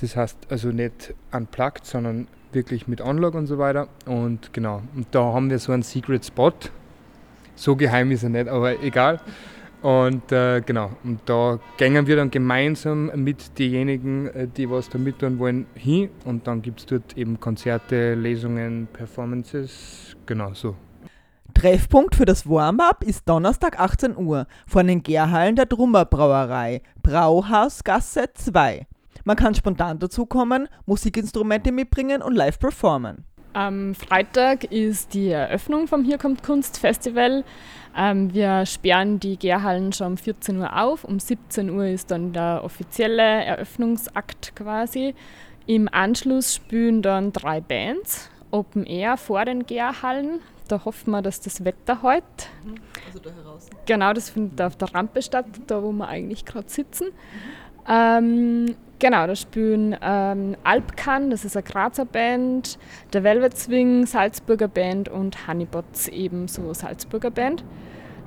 Das 0.00 0.16
heißt 0.16 0.38
also 0.48 0.68
nicht 0.68 1.14
unplugged, 1.32 1.84
sondern 1.84 2.26
wirklich 2.52 2.88
mit 2.88 3.00
Anlage 3.00 3.38
und 3.38 3.46
so 3.46 3.58
weiter. 3.58 3.88
Und 4.06 4.52
genau, 4.52 4.82
und 4.94 5.06
da 5.10 5.32
haben 5.32 5.50
wir 5.50 5.58
so 5.58 5.72
einen 5.72 5.82
Secret 5.82 6.24
Spot. 6.24 6.52
So 7.54 7.76
geheim 7.76 8.10
ist 8.10 8.22
er 8.22 8.30
nicht, 8.30 8.48
aber 8.48 8.82
egal. 8.82 9.20
Und 9.82 10.30
äh, 10.30 10.60
genau, 10.60 10.90
und 11.04 11.20
da 11.24 11.58
gehen 11.78 12.06
wir 12.06 12.16
dann 12.16 12.30
gemeinsam 12.30 13.10
mit 13.14 13.58
denjenigen, 13.58 14.26
äh, 14.28 14.46
die 14.46 14.68
was 14.70 14.90
da 14.90 14.98
mittun 14.98 15.38
wollen, 15.38 15.66
hin. 15.74 16.10
Und 16.24 16.46
dann 16.46 16.60
gibt 16.60 16.80
es 16.80 16.86
dort 16.86 17.16
eben 17.16 17.40
Konzerte, 17.40 18.14
Lesungen, 18.14 18.88
Performances, 18.92 20.16
genau 20.26 20.52
so. 20.52 20.76
Treffpunkt 21.54 22.14
für 22.14 22.26
das 22.26 22.48
Warm-up 22.48 23.04
ist 23.04 23.28
Donnerstag 23.28 23.80
18 23.80 24.16
Uhr 24.16 24.46
vor 24.66 24.82
den 24.84 25.02
Gärhallen 25.02 25.56
der 25.56 25.66
Drummer 25.66 26.04
Brauerei, 26.04 26.82
Brauhausgasse 27.02 28.30
2. 28.32 28.86
Man 29.24 29.36
kann 29.36 29.54
spontan 29.54 29.98
dazukommen, 29.98 30.68
Musikinstrumente 30.86 31.72
mitbringen 31.72 32.22
und 32.22 32.34
live 32.34 32.58
performen. 32.58 33.24
Am 33.52 33.94
Freitag 33.96 34.64
ist 34.64 35.12
die 35.14 35.28
Eröffnung 35.28 35.88
vom 35.88 36.04
Hier 36.04 36.18
kommt 36.18 36.42
Kunst 36.44 36.78
Festival. 36.78 37.42
Ähm, 37.96 38.32
wir 38.32 38.64
sperren 38.64 39.18
die 39.18 39.36
Gärhallen 39.36 39.92
schon 39.92 40.06
um 40.08 40.16
14 40.16 40.58
Uhr 40.58 40.80
auf. 40.80 41.02
Um 41.02 41.18
17 41.18 41.68
Uhr 41.70 41.86
ist 41.86 42.12
dann 42.12 42.32
der 42.32 42.60
offizielle 42.62 43.44
Eröffnungsakt 43.44 44.54
quasi. 44.54 45.14
Im 45.66 45.88
Anschluss 45.92 46.54
spielen 46.54 47.02
dann 47.02 47.32
drei 47.32 47.60
Bands 47.60 48.30
Open 48.52 48.86
Air 48.86 49.16
vor 49.16 49.44
den 49.44 49.66
Gärhallen. 49.66 50.40
Da 50.68 50.84
hoffen 50.84 51.10
wir, 51.10 51.22
dass 51.22 51.40
das 51.40 51.64
Wetter 51.64 52.02
hält. 52.02 52.22
Also 53.06 53.18
da 53.18 53.30
heraus. 53.30 53.68
Genau, 53.86 54.12
das 54.12 54.30
findet 54.30 54.60
auf 54.62 54.76
der 54.76 54.94
Rampe 54.94 55.22
statt, 55.22 55.46
da 55.66 55.82
wo 55.82 55.90
wir 55.90 56.06
eigentlich 56.06 56.44
gerade 56.44 56.68
sitzen. 56.68 57.08
Mhm. 57.08 57.12
Ähm, 57.88 58.76
Genau, 59.00 59.26
da 59.26 59.34
spielen 59.34 59.96
ähm, 60.02 60.56
Alpkan, 60.62 61.30
das 61.30 61.46
ist 61.46 61.56
eine 61.56 61.62
Grazer 61.62 62.04
Band, 62.04 62.78
der 63.14 63.24
Velvet 63.24 63.56
Swing, 63.56 64.04
Salzburger 64.04 64.68
Band 64.68 65.08
und 65.08 65.48
Honeybots, 65.48 66.08
ebenso 66.08 66.74
Salzburger 66.74 67.30
Band. 67.30 67.64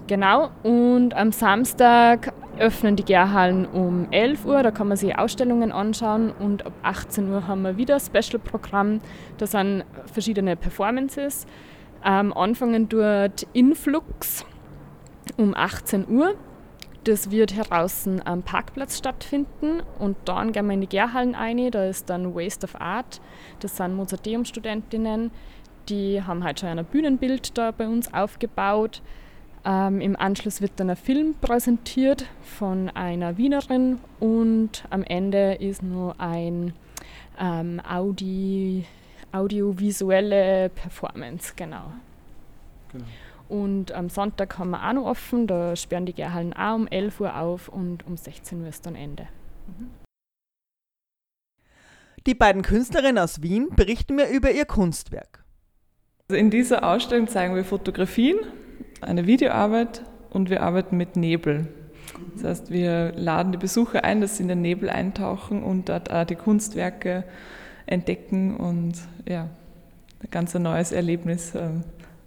Genau, 0.08 0.50
und 0.64 1.14
am 1.14 1.32
Samstag 1.32 2.34
öffnen 2.58 2.96
die 2.96 3.06
Gärhallen 3.06 3.68
um 3.68 4.08
11 4.10 4.46
Uhr, 4.46 4.64
da 4.64 4.72
kann 4.72 4.88
man 4.88 4.98
sich 4.98 5.16
Ausstellungen 5.16 5.72
anschauen 5.72 6.32
und 6.32 6.66
ab 6.66 6.74
18 6.82 7.30
Uhr 7.32 7.48
haben 7.48 7.62
wir 7.62 7.78
wieder 7.78 8.00
Special-Programm, 8.00 9.00
da 9.38 9.46
sind 9.46 9.86
verschiedene 10.12 10.56
Performances. 10.56 11.46
Ähm, 12.04 12.34
anfangen 12.34 12.90
dort 12.90 13.46
Influx 13.54 14.44
um 15.38 15.54
18 15.56 16.10
Uhr 16.10 16.34
das 17.04 17.32
wird 17.32 17.54
draußen 17.70 18.26
am 18.26 18.44
Parkplatz 18.44 18.98
stattfinden 18.98 19.82
und 20.00 20.16
dann 20.26 20.52
gehen 20.52 20.68
wir 20.68 20.74
in 20.74 20.82
die 20.82 20.88
Gärhallen 20.88 21.36
ein. 21.36 21.72
Da 21.72 21.86
ist 21.86 22.10
dann 22.10 22.36
Waste 22.36 22.66
of 22.66 22.80
Art. 22.80 23.22
Das 23.60 23.78
sind 23.78 23.96
Mozarteum-Studentinnen. 23.96 25.32
Die 25.90 26.22
haben 26.22 26.44
halt 26.44 26.60
schon 26.60 26.70
ein 26.70 26.86
Bühnenbild 26.86 27.58
da 27.58 27.72
bei 27.72 27.88
uns 27.88 28.14
aufgebaut. 28.14 29.02
Ähm, 29.66 30.02
Im 30.02 30.16
Anschluss 30.16 30.62
wird 30.62 30.74
dann 30.78 30.90
ein 30.90 30.96
Film 30.96 31.36
präsentiert 31.40 32.26
von 32.42 32.90
einer 32.90 33.38
Wienerin 33.38 34.00
und 34.20 34.84
am 34.90 35.04
Ende 35.04 35.54
ist 35.56 35.84
nur 35.84 36.20
ein 36.20 36.74
ähm, 37.40 37.82
Audi, 37.88 38.86
audiovisuelle 39.32 40.70
Performance, 40.70 41.54
genau. 41.56 41.94
genau. 42.92 43.06
Und 43.54 43.92
am 43.92 44.10
Sonntag 44.10 44.58
haben 44.58 44.72
wir 44.72 44.84
auch 44.84 44.94
noch 44.94 45.06
offen, 45.06 45.46
da 45.46 45.76
sperren 45.76 46.08
die 46.08 46.14
Gärhallen 46.14 46.54
auch 46.54 46.74
um 46.74 46.88
11 46.88 47.20
Uhr 47.20 47.38
auf 47.38 47.70
und 47.70 48.04
um 48.08 48.18
16 48.18 48.62
Uhr 48.62 48.68
ist 48.68 48.84
dann 48.88 48.96
Ende. 48.96 49.28
Die 52.26 52.34
beiden 52.34 52.64
Künstlerinnen 52.64 53.20
aus 53.20 53.44
Wien 53.44 53.70
berichten 53.76 54.16
mir 54.16 54.28
über 54.30 54.50
ihr 54.50 54.66
Kunstwerk. 54.66 55.44
Also 56.28 56.40
in 56.40 56.50
dieser 56.50 56.84
Ausstellung 56.84 57.28
zeigen 57.28 57.54
wir 57.54 57.64
Fotografien, 57.64 58.38
eine 59.02 59.28
Videoarbeit 59.28 60.02
und 60.32 60.50
wir 60.50 60.64
arbeiten 60.64 60.98
mit 60.98 61.16
Nebel. 61.16 61.68
Das 62.34 62.44
heißt, 62.46 62.72
wir 62.72 63.12
laden 63.12 63.52
die 63.52 63.60
Besucher 63.60 64.04
ein, 64.04 64.20
dass 64.20 64.38
sie 64.38 64.44
in 64.44 64.50
den 64.50 64.64
Nebel 64.64 64.90
eintauchen 64.90 65.62
und 65.62 65.90
dort 65.90 66.12
auch 66.12 66.26
die 66.26 66.34
Kunstwerke 66.34 67.24
entdecken 67.86 68.58
und 68.58 68.94
ja, 69.30 69.48
ein 70.24 70.32
ganz 70.32 70.56
neues 70.56 70.92
Erlebnis 70.92 71.54
ähm, 71.54 71.84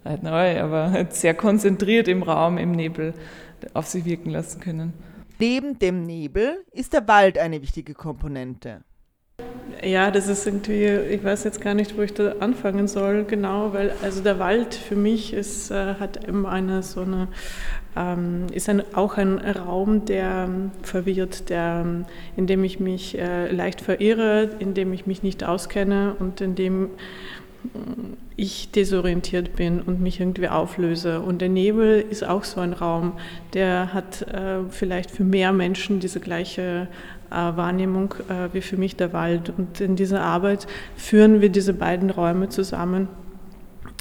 halt 0.08 0.22
neu, 0.22 0.60
aber 0.60 1.06
sehr 1.10 1.34
konzentriert 1.34 2.08
im 2.08 2.22
Raum, 2.22 2.58
im 2.58 2.72
Nebel 2.72 3.14
auf 3.74 3.86
sich 3.86 4.04
wirken 4.04 4.30
lassen 4.30 4.60
können. 4.60 4.92
Neben 5.38 5.78
dem 5.78 6.02
Nebel 6.02 6.64
ist 6.72 6.92
der 6.92 7.06
Wald 7.08 7.38
eine 7.38 7.60
wichtige 7.60 7.94
Komponente. 7.94 8.82
Ja, 9.82 10.10
das 10.10 10.28
ist 10.28 10.46
irgendwie, 10.46 10.86
ich 10.86 11.22
weiß 11.22 11.44
jetzt 11.44 11.60
gar 11.60 11.74
nicht, 11.74 11.96
wo 11.98 12.02
ich 12.02 12.14
da 12.14 12.36
anfangen 12.40 12.88
soll, 12.88 13.24
genau, 13.24 13.74
weil 13.74 13.92
also 14.02 14.22
der 14.22 14.38
Wald 14.38 14.74
für 14.74 14.96
mich 14.96 15.34
ist, 15.34 15.70
äh, 15.70 15.94
hat 15.96 16.24
immer 16.24 16.48
eine 16.48 16.82
so 16.82 17.02
eine, 17.02 17.28
ähm, 17.94 18.46
ist 18.52 18.70
ein, 18.70 18.82
auch 18.94 19.18
ein 19.18 19.38
Raum, 19.38 20.06
der 20.06 20.48
verwirrt, 20.82 21.50
der, 21.50 21.84
in 22.36 22.46
dem 22.46 22.64
ich 22.64 22.80
mich 22.80 23.18
äh, 23.18 23.50
leicht 23.52 23.82
verirre, 23.82 24.50
in 24.58 24.72
dem 24.72 24.94
ich 24.94 25.06
mich 25.06 25.22
nicht 25.22 25.44
auskenne 25.44 26.16
und 26.18 26.40
in 26.40 26.54
dem 26.54 26.90
ich 28.36 28.70
desorientiert 28.70 29.56
bin 29.56 29.80
und 29.80 30.00
mich 30.00 30.20
irgendwie 30.20 30.48
auflöse. 30.48 31.20
Und 31.20 31.40
der 31.40 31.48
Nebel 31.48 32.04
ist 32.08 32.22
auch 32.22 32.44
so 32.44 32.60
ein 32.60 32.74
Raum, 32.74 33.14
der 33.54 33.94
hat 33.94 34.22
äh, 34.22 34.60
vielleicht 34.68 35.10
für 35.10 35.24
mehr 35.24 35.52
Menschen 35.52 36.00
diese 36.00 36.20
gleiche 36.20 36.88
äh, 37.30 37.34
Wahrnehmung 37.34 38.14
äh, 38.28 38.52
wie 38.52 38.60
für 38.60 38.76
mich 38.76 38.96
der 38.96 39.12
Wald. 39.12 39.52
Und 39.56 39.80
in 39.80 39.96
dieser 39.96 40.22
Arbeit 40.22 40.66
führen 40.96 41.40
wir 41.40 41.48
diese 41.48 41.72
beiden 41.72 42.10
Räume 42.10 42.50
zusammen. 42.50 43.08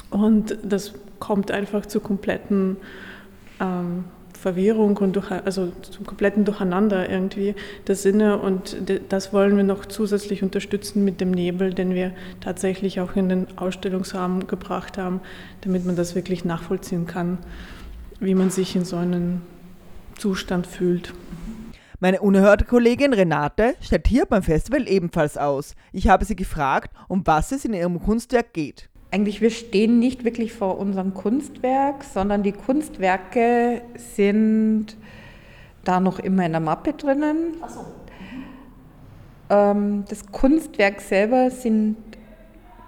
Und 0.09 0.57
das 0.63 0.93
kommt 1.19 1.51
einfach 1.51 1.85
zu 1.85 2.01
kompletten 2.01 2.77
ähm, 3.61 4.05
Verwirrung 4.45 4.95
und 4.97 5.15
durch, 5.15 5.31
also 5.31 5.71
zum 5.81 6.05
kompletten 6.05 6.45
Durcheinander 6.45 7.09
irgendwie 7.09 7.55
der 7.87 7.95
Sinne 7.95 8.37
und 8.37 8.77
das 9.09 9.33
wollen 9.33 9.57
wir 9.57 9.63
noch 9.63 9.87
zusätzlich 9.87 10.43
unterstützen 10.43 11.03
mit 11.03 11.19
dem 11.19 11.31
Nebel, 11.31 11.73
den 11.73 11.95
wir 11.95 12.11
tatsächlich 12.41 12.99
auch 12.99 13.15
in 13.15 13.27
den 13.27 13.57
Ausstellungsraum 13.57 14.45
gebracht 14.45 14.99
haben, 14.99 15.19
damit 15.61 15.83
man 15.83 15.95
das 15.95 16.13
wirklich 16.13 16.45
nachvollziehen 16.45 17.07
kann, 17.07 17.39
wie 18.19 18.35
man 18.35 18.51
sich 18.51 18.75
in 18.75 18.85
so 18.85 18.97
einem 18.97 19.41
Zustand 20.19 20.67
fühlt. 20.67 21.11
Meine 21.99 22.21
unerhörte 22.21 22.65
Kollegin 22.65 23.13
Renate 23.13 23.73
stellt 23.81 24.07
hier 24.07 24.27
beim 24.27 24.43
Festival 24.43 24.87
ebenfalls 24.87 25.39
aus. 25.39 25.73
Ich 25.91 26.07
habe 26.07 26.23
sie 26.23 26.35
gefragt, 26.35 26.95
um 27.07 27.25
was 27.25 27.51
es 27.51 27.65
in 27.65 27.73
ihrem 27.73 27.99
Kunstwerk 27.99 28.53
geht. 28.53 28.89
Eigentlich, 29.11 29.39
wir 29.39 29.51
stehen 29.51 29.99
nicht 29.99 30.25
wirklich 30.25 30.53
vor 30.53 30.77
unserem 30.77 31.13
Kunstwerk, 31.13 32.03
sondern 32.03 32.43
die 32.43 32.51
Kunstwerke 32.51 33.81
sind 33.95 34.97
da 35.83 35.99
noch 35.99 36.19
immer 36.19 36.45
in 36.45 36.51
der 36.51 36.61
Mappe 36.61 36.93
drinnen. 36.93 37.55
Ach 37.61 37.69
so. 37.69 37.85
Ähm, 39.49 40.03
das 40.09 40.31
Kunstwerk 40.31 41.01
selber 41.01 41.51
sind 41.51 41.97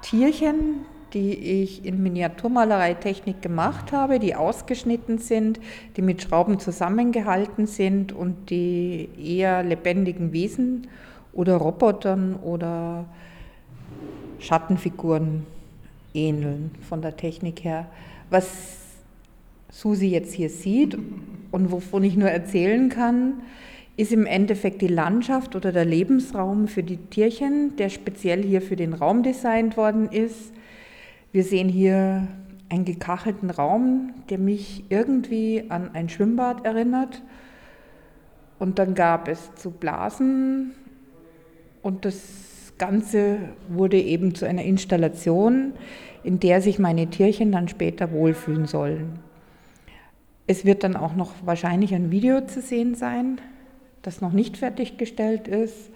Tierchen, 0.02 0.86
die 1.14 1.34
ich 1.64 1.86
in 1.86 2.04
Miniaturmalereitechnik 2.04 3.42
gemacht 3.42 3.92
habe, 3.92 4.20
die 4.20 4.36
ausgeschnitten 4.36 5.20
sind, 5.20 5.60
die 5.96 6.02
mit 6.02 6.22
Schrauben 6.22 6.60
zusammengehalten 6.60 7.68
sind 7.68 8.12
und 8.12 8.50
die 8.50 9.10
eher 9.18 9.64
lebendigen 9.64 10.34
Wesen 10.34 10.88
oder 11.32 11.56
Robotern 11.56 12.36
oder 12.36 13.06
Schattenfiguren 14.40 15.46
ähneln 16.18 16.72
von 16.82 17.02
der 17.02 17.16
Technik 17.16 17.64
her. 17.64 17.88
Was 18.30 18.50
Susi 19.70 20.08
jetzt 20.08 20.34
hier 20.34 20.50
sieht 20.50 20.98
und 21.52 21.72
wovon 21.72 22.04
ich 22.04 22.18
nur 22.18 22.30
erzählen 22.30 22.90
kann, 22.90 23.42
ist 23.96 24.12
im 24.12 24.26
Endeffekt 24.26 24.82
die 24.82 24.88
Landschaft 24.88 25.56
oder 25.56 25.72
der 25.72 25.86
Lebensraum 25.86 26.68
für 26.68 26.84
die 26.84 26.98
Tierchen, 26.98 27.76
der 27.78 27.90
speziell 27.90 28.44
hier 28.44 28.62
für 28.62 28.76
den 28.76 28.94
Raum 28.94 29.24
designt 29.24 29.78
worden 29.78 30.10
ist. 30.10 30.54
Wir 31.32 31.44
sehen 31.44 31.70
hier 31.70 32.28
einen 32.70 32.86
gekachelten 32.86 33.50
Raum, 33.50 34.14
der 34.30 34.38
mich 34.38 34.84
irgendwie 34.90 35.66
an 35.70 35.92
ein 35.94 36.10
Schwimmbad 36.10 36.66
erinnert. 36.66 37.24
Und 38.60 38.80
dann 38.80 38.94
gab 38.94 39.28
es 39.28 39.54
zu 39.56 39.72
Blasen 39.72 40.74
und 41.82 42.06
das 42.06 42.57
Ganze 42.78 43.40
wurde 43.70 44.00
eben 44.00 44.36
zu 44.36 44.46
einer 44.46 44.64
Installation, 44.64 45.74
in 46.24 46.40
der 46.40 46.62
sich 46.62 46.80
meine 46.80 47.08
Tierchen 47.08 47.52
dann 47.52 47.68
später 47.68 48.12
wohlfühlen 48.12 48.66
sollen. 48.66 49.20
Es 50.46 50.66
wird 50.66 50.84
dann 50.84 50.96
auch 50.96 51.16
noch 51.16 51.34
wahrscheinlich 51.44 51.94
ein 51.94 52.12
Video 52.12 52.42
zu 52.46 52.62
sehen 52.62 52.96
sein, 52.96 53.42
das 54.02 54.22
noch 54.22 54.32
nicht 54.32 54.58
fertiggestellt 54.58 55.48
ist. 55.48 55.92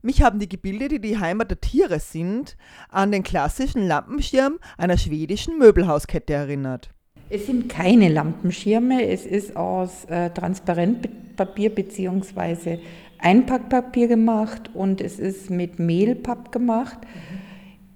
Mich 0.00 0.22
haben 0.22 0.38
die 0.38 0.48
Gebilde, 0.48 0.88
die 0.88 1.00
die 1.00 1.18
Heimat 1.18 1.50
der 1.50 1.60
Tiere 1.60 2.00
sind, 2.00 2.56
an 2.88 3.12
den 3.12 3.22
klassischen 3.22 3.86
Lampenschirm 3.86 4.58
einer 4.76 4.96
schwedischen 4.96 5.58
Möbelhauskette 5.58 6.32
erinnert. 6.32 6.90
Es 7.30 7.46
sind 7.46 7.68
keine 7.68 8.08
Lampenschirme, 8.08 9.08
es 9.08 9.24
ist 9.24 9.56
aus 9.56 10.04
äh, 10.04 10.30
Transparentpapier 10.30 11.70
bzw. 11.70 12.78
Einpackpapier 13.22 14.08
gemacht 14.08 14.70
und 14.74 15.00
es 15.00 15.18
ist 15.18 15.50
mit 15.50 15.78
Mehlpapp 15.78 16.52
gemacht. 16.52 16.98
Mhm 17.00 17.42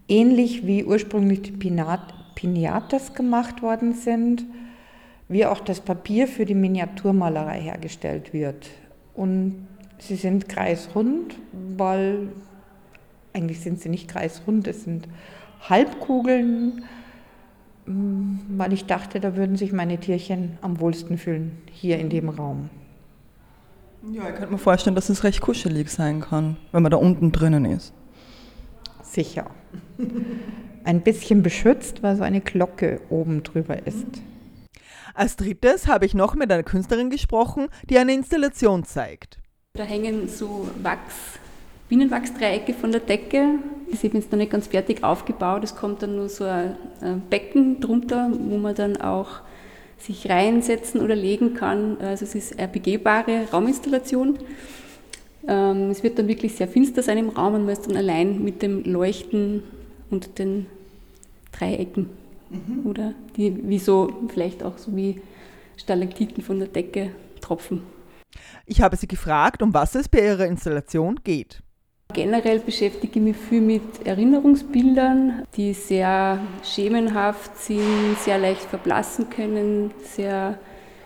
ähnlich 0.09 0.67
wie 0.67 0.85
ursprünglich 0.85 1.43
die 1.43 1.53
Pinatas 1.53 3.15
gemacht 3.15 3.63
worden 3.63 3.93
sind, 3.93 4.45
wie 5.29 5.47
auch 5.47 5.61
das 5.61 5.81
Papier 5.81 6.29
für 6.29 6.45
die 6.45 6.55
Miniaturmalerei 6.55 7.61
hergestellt 7.61 8.33
wird. 8.33 8.71
Und 9.15 9.67
sie 9.99 10.17
sind 10.17 10.49
kreisrund, 10.49 11.37
weil 11.77 12.29
eigentlich 13.33 13.61
sind 13.61 13.81
sie 13.81 13.89
nicht 13.89 14.09
kreisrund, 14.09 14.67
es 14.69 14.85
sind 14.85 15.09
Halbkugeln, 15.69 16.85
weil 17.87 18.73
ich 18.73 18.87
dachte, 18.87 19.21
da 19.21 19.37
würden 19.37 19.57
sich 19.57 19.73
meine 19.73 19.99
Tierchen 19.99 20.59
am 20.61 20.81
wohlsten 20.81 21.19
fühlen, 21.19 21.59
hier 21.73 21.99
in 21.99 22.09
dem 22.09 22.29
Raum. 22.29 22.71
Ja, 24.13 24.29
ich 24.29 24.35
könnte 24.37 24.53
mir 24.53 24.59
vorstellen, 24.59 24.95
dass 24.95 25.09
es 25.09 25.25
recht 25.25 25.41
kuschelig 25.41 25.91
sein 25.91 26.21
kann, 26.21 26.57
wenn 26.73 26.83
man 26.83 26.91
da 26.91 26.97
unten 26.97 27.33
drinnen 27.33 27.65
ist. 27.65 27.93
Sicher. 29.03 29.51
Ein 30.85 31.03
bisschen 31.03 31.43
beschützt, 31.43 32.03
weil 32.03 32.17
so 32.17 32.23
eine 32.23 32.41
Glocke 32.41 33.01
oben 33.09 33.43
drüber 33.43 33.87
ist. 33.87 34.07
Als 35.15 35.37
drittes 35.37 35.89
habe 35.89 36.05
ich 36.05 36.15
noch 36.15 36.35
mit 36.35 36.53
einer 36.53 36.63
Künstlerin 36.63 37.11
gesprochen, 37.11 37.69
die 37.89 37.99
eine 37.99 38.13
Installation 38.13 38.85
zeigt. 38.85 39.39
Da 39.73 39.85
hängen 39.85 40.29
so 40.29 40.69
Wachs, 40.83 41.39
Bienenwachsdreiecke 41.89 42.75
von 42.75 42.93
der 42.93 43.01
Decke. 43.01 43.59
Die 43.91 43.97
sind 43.97 44.15
jetzt 44.15 44.31
noch 44.31 44.39
nicht 44.39 44.53
ganz 44.53 44.67
fertig 44.67 45.03
aufgebaut. 45.03 45.65
Es 45.65 45.75
kommt 45.75 46.03
dann 46.03 46.17
nur 46.17 46.29
so 46.29 46.45
ein 46.45 46.77
Becken 47.31 47.81
drunter, 47.81 48.31
wo 48.33 48.59
man 48.59 48.75
dann 48.75 48.99
auch 48.99 49.41
sich 49.99 50.29
reinsetzen 50.29 51.01
oder 51.01 51.15
legen 51.15 51.55
kann. 51.55 51.99
Also 52.01 52.25
es 52.25 52.35
ist 52.35 52.59
eine 52.59 52.69
begehbare 52.69 53.49
Rauminstallation. 53.53 54.39
Ähm, 55.49 55.91
es 55.91 56.03
wird 56.03 56.19
dann 56.19 56.29
wirklich 56.29 56.55
sehr 56.55 56.69
finster 56.69 57.03
sein 57.03 57.19
im 57.19 57.29
Raum 57.31 57.55
und 57.55 57.65
man 57.65 57.73
ist 57.73 57.87
dann 57.87 57.97
allein 57.97 58.43
mit 58.43 58.63
dem 58.63 58.85
Leuchten 58.85 59.63
und 60.11 60.39
den 60.39 60.67
Dreiecken. 61.53 62.11
Mhm. 62.51 62.87
Oder 62.87 63.15
die 63.37 63.69
wie 63.69 63.79
so, 63.79 64.13
vielleicht 64.29 64.63
auch 64.63 64.79
so 64.79 64.95
wie 64.95 65.21
Stalaktiten 65.77 66.43
von 66.43 66.59
der 66.59 66.69
Decke 66.69 67.11
tropfen. 67.41 67.83
Ich 68.67 68.83
habe 68.83 68.97
sie 68.97 69.09
gefragt, 69.09 69.63
um 69.63 69.73
was 69.73 69.95
es 69.95 70.09
bei 70.09 70.21
ihrer 70.21 70.47
Installation 70.47 71.21
geht. 71.23 71.63
Generell 72.13 72.61
beschäftige 72.61 73.19
ich 73.19 73.25
mich 73.25 73.37
viel 73.37 73.61
mit 73.61 74.07
Erinnerungsbildern, 74.07 75.43
die 75.57 75.75
sehr 75.75 76.41
schemenhaft 76.65 77.59
sind, 77.59 78.17
sehr 78.21 78.39
leicht 78.39 78.63
verblassen 78.63 79.29
können, 79.29 79.91
sehr 80.03 80.59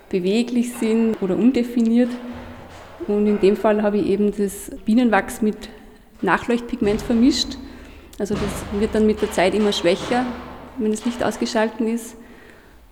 beweglich 0.09 0.73
sind 0.75 1.21
oder 1.23 1.37
undefiniert. 1.37 2.11
Und 3.09 3.27
in 3.27 3.41
dem 3.41 3.57
Fall 3.57 3.83
habe 3.83 3.99
ich 3.99 4.07
eben 4.07 4.31
das 4.37 4.71
Bienenwachs 4.85 5.43
mit 5.43 5.57
Nachleuchtpigment 6.23 7.01
vermischt. 7.03 7.57
Also 8.19 8.35
das 8.35 8.81
wird 8.81 8.95
dann 8.95 9.07
mit 9.07 9.23
der 9.23 9.33
Zeit 9.33 9.55
immer 9.55 9.73
schwächer, 9.73 10.27
wenn 10.79 10.91
das 10.91 11.05
Licht 11.07 11.25
ausgeschaltet 11.25 11.81
ist. 11.81 12.15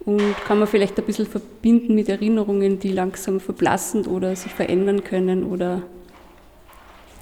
Und 0.00 0.34
kann 0.46 0.58
man 0.58 0.66
vielleicht 0.66 0.98
ein 0.98 1.04
bisschen 1.04 1.26
verbinden 1.26 1.94
mit 1.94 2.08
Erinnerungen, 2.08 2.78
die 2.78 2.92
langsam 2.92 3.40
verblassen 3.40 4.06
oder 4.06 4.34
sich 4.34 4.54
verändern 4.54 5.04
können 5.04 5.44
oder 5.44 5.82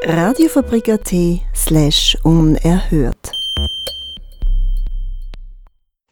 Radiofabrik.at 0.03 1.13
slash 1.53 2.17
unerhört. 2.23 3.31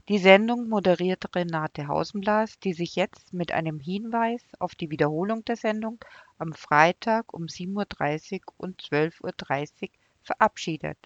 Die 0.09 0.17
Sendung 0.17 0.67
moderiert 0.67 1.33
Renate 1.33 1.87
Hausenblas, 1.87 2.59
die 2.59 2.73
sich 2.73 2.97
jetzt 2.97 3.31
mit 3.31 3.53
einem 3.53 3.79
Hinweis 3.79 4.41
auf 4.59 4.75
die 4.75 4.89
Wiederholung 4.89 5.45
der 5.45 5.55
Sendung 5.55 6.03
am 6.37 6.51
Freitag 6.51 7.33
um 7.33 7.43
7.30 7.43 8.41
Uhr 8.41 8.53
und 8.57 8.81
12.30 8.81 9.83
Uhr 9.83 9.89
verabschiedet. 10.21 10.97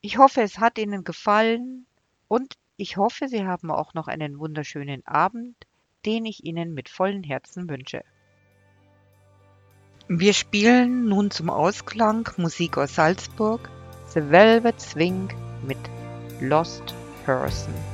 Ich 0.00 0.16
hoffe, 0.16 0.40
es 0.40 0.58
hat 0.58 0.78
Ihnen 0.78 1.04
gefallen 1.04 1.84
und 2.26 2.56
ich 2.78 2.96
hoffe, 2.96 3.28
Sie 3.28 3.44
haben 3.44 3.70
auch 3.70 3.92
noch 3.92 4.08
einen 4.08 4.38
wunderschönen 4.38 5.06
Abend, 5.06 5.54
den 6.06 6.24
ich 6.24 6.42
Ihnen 6.42 6.72
mit 6.72 6.88
vollem 6.88 7.22
Herzen 7.22 7.68
wünsche. 7.68 8.02
Wir 10.08 10.32
spielen 10.32 11.04
nun 11.04 11.30
zum 11.30 11.50
Ausklang 11.50 12.28
Musik 12.38 12.78
aus 12.78 12.94
Salzburg, 12.94 13.68
The 14.08 14.30
Velvet 14.30 14.80
Swing 14.80 15.28
mit 15.66 15.78
Lost 16.40 16.94
Person. 17.24 17.91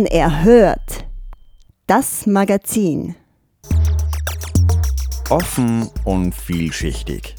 Unerhört. 0.00 1.04
Das 1.86 2.24
Magazin. 2.24 3.16
Offen 5.28 5.90
und 6.04 6.34
vielschichtig. 6.34 7.34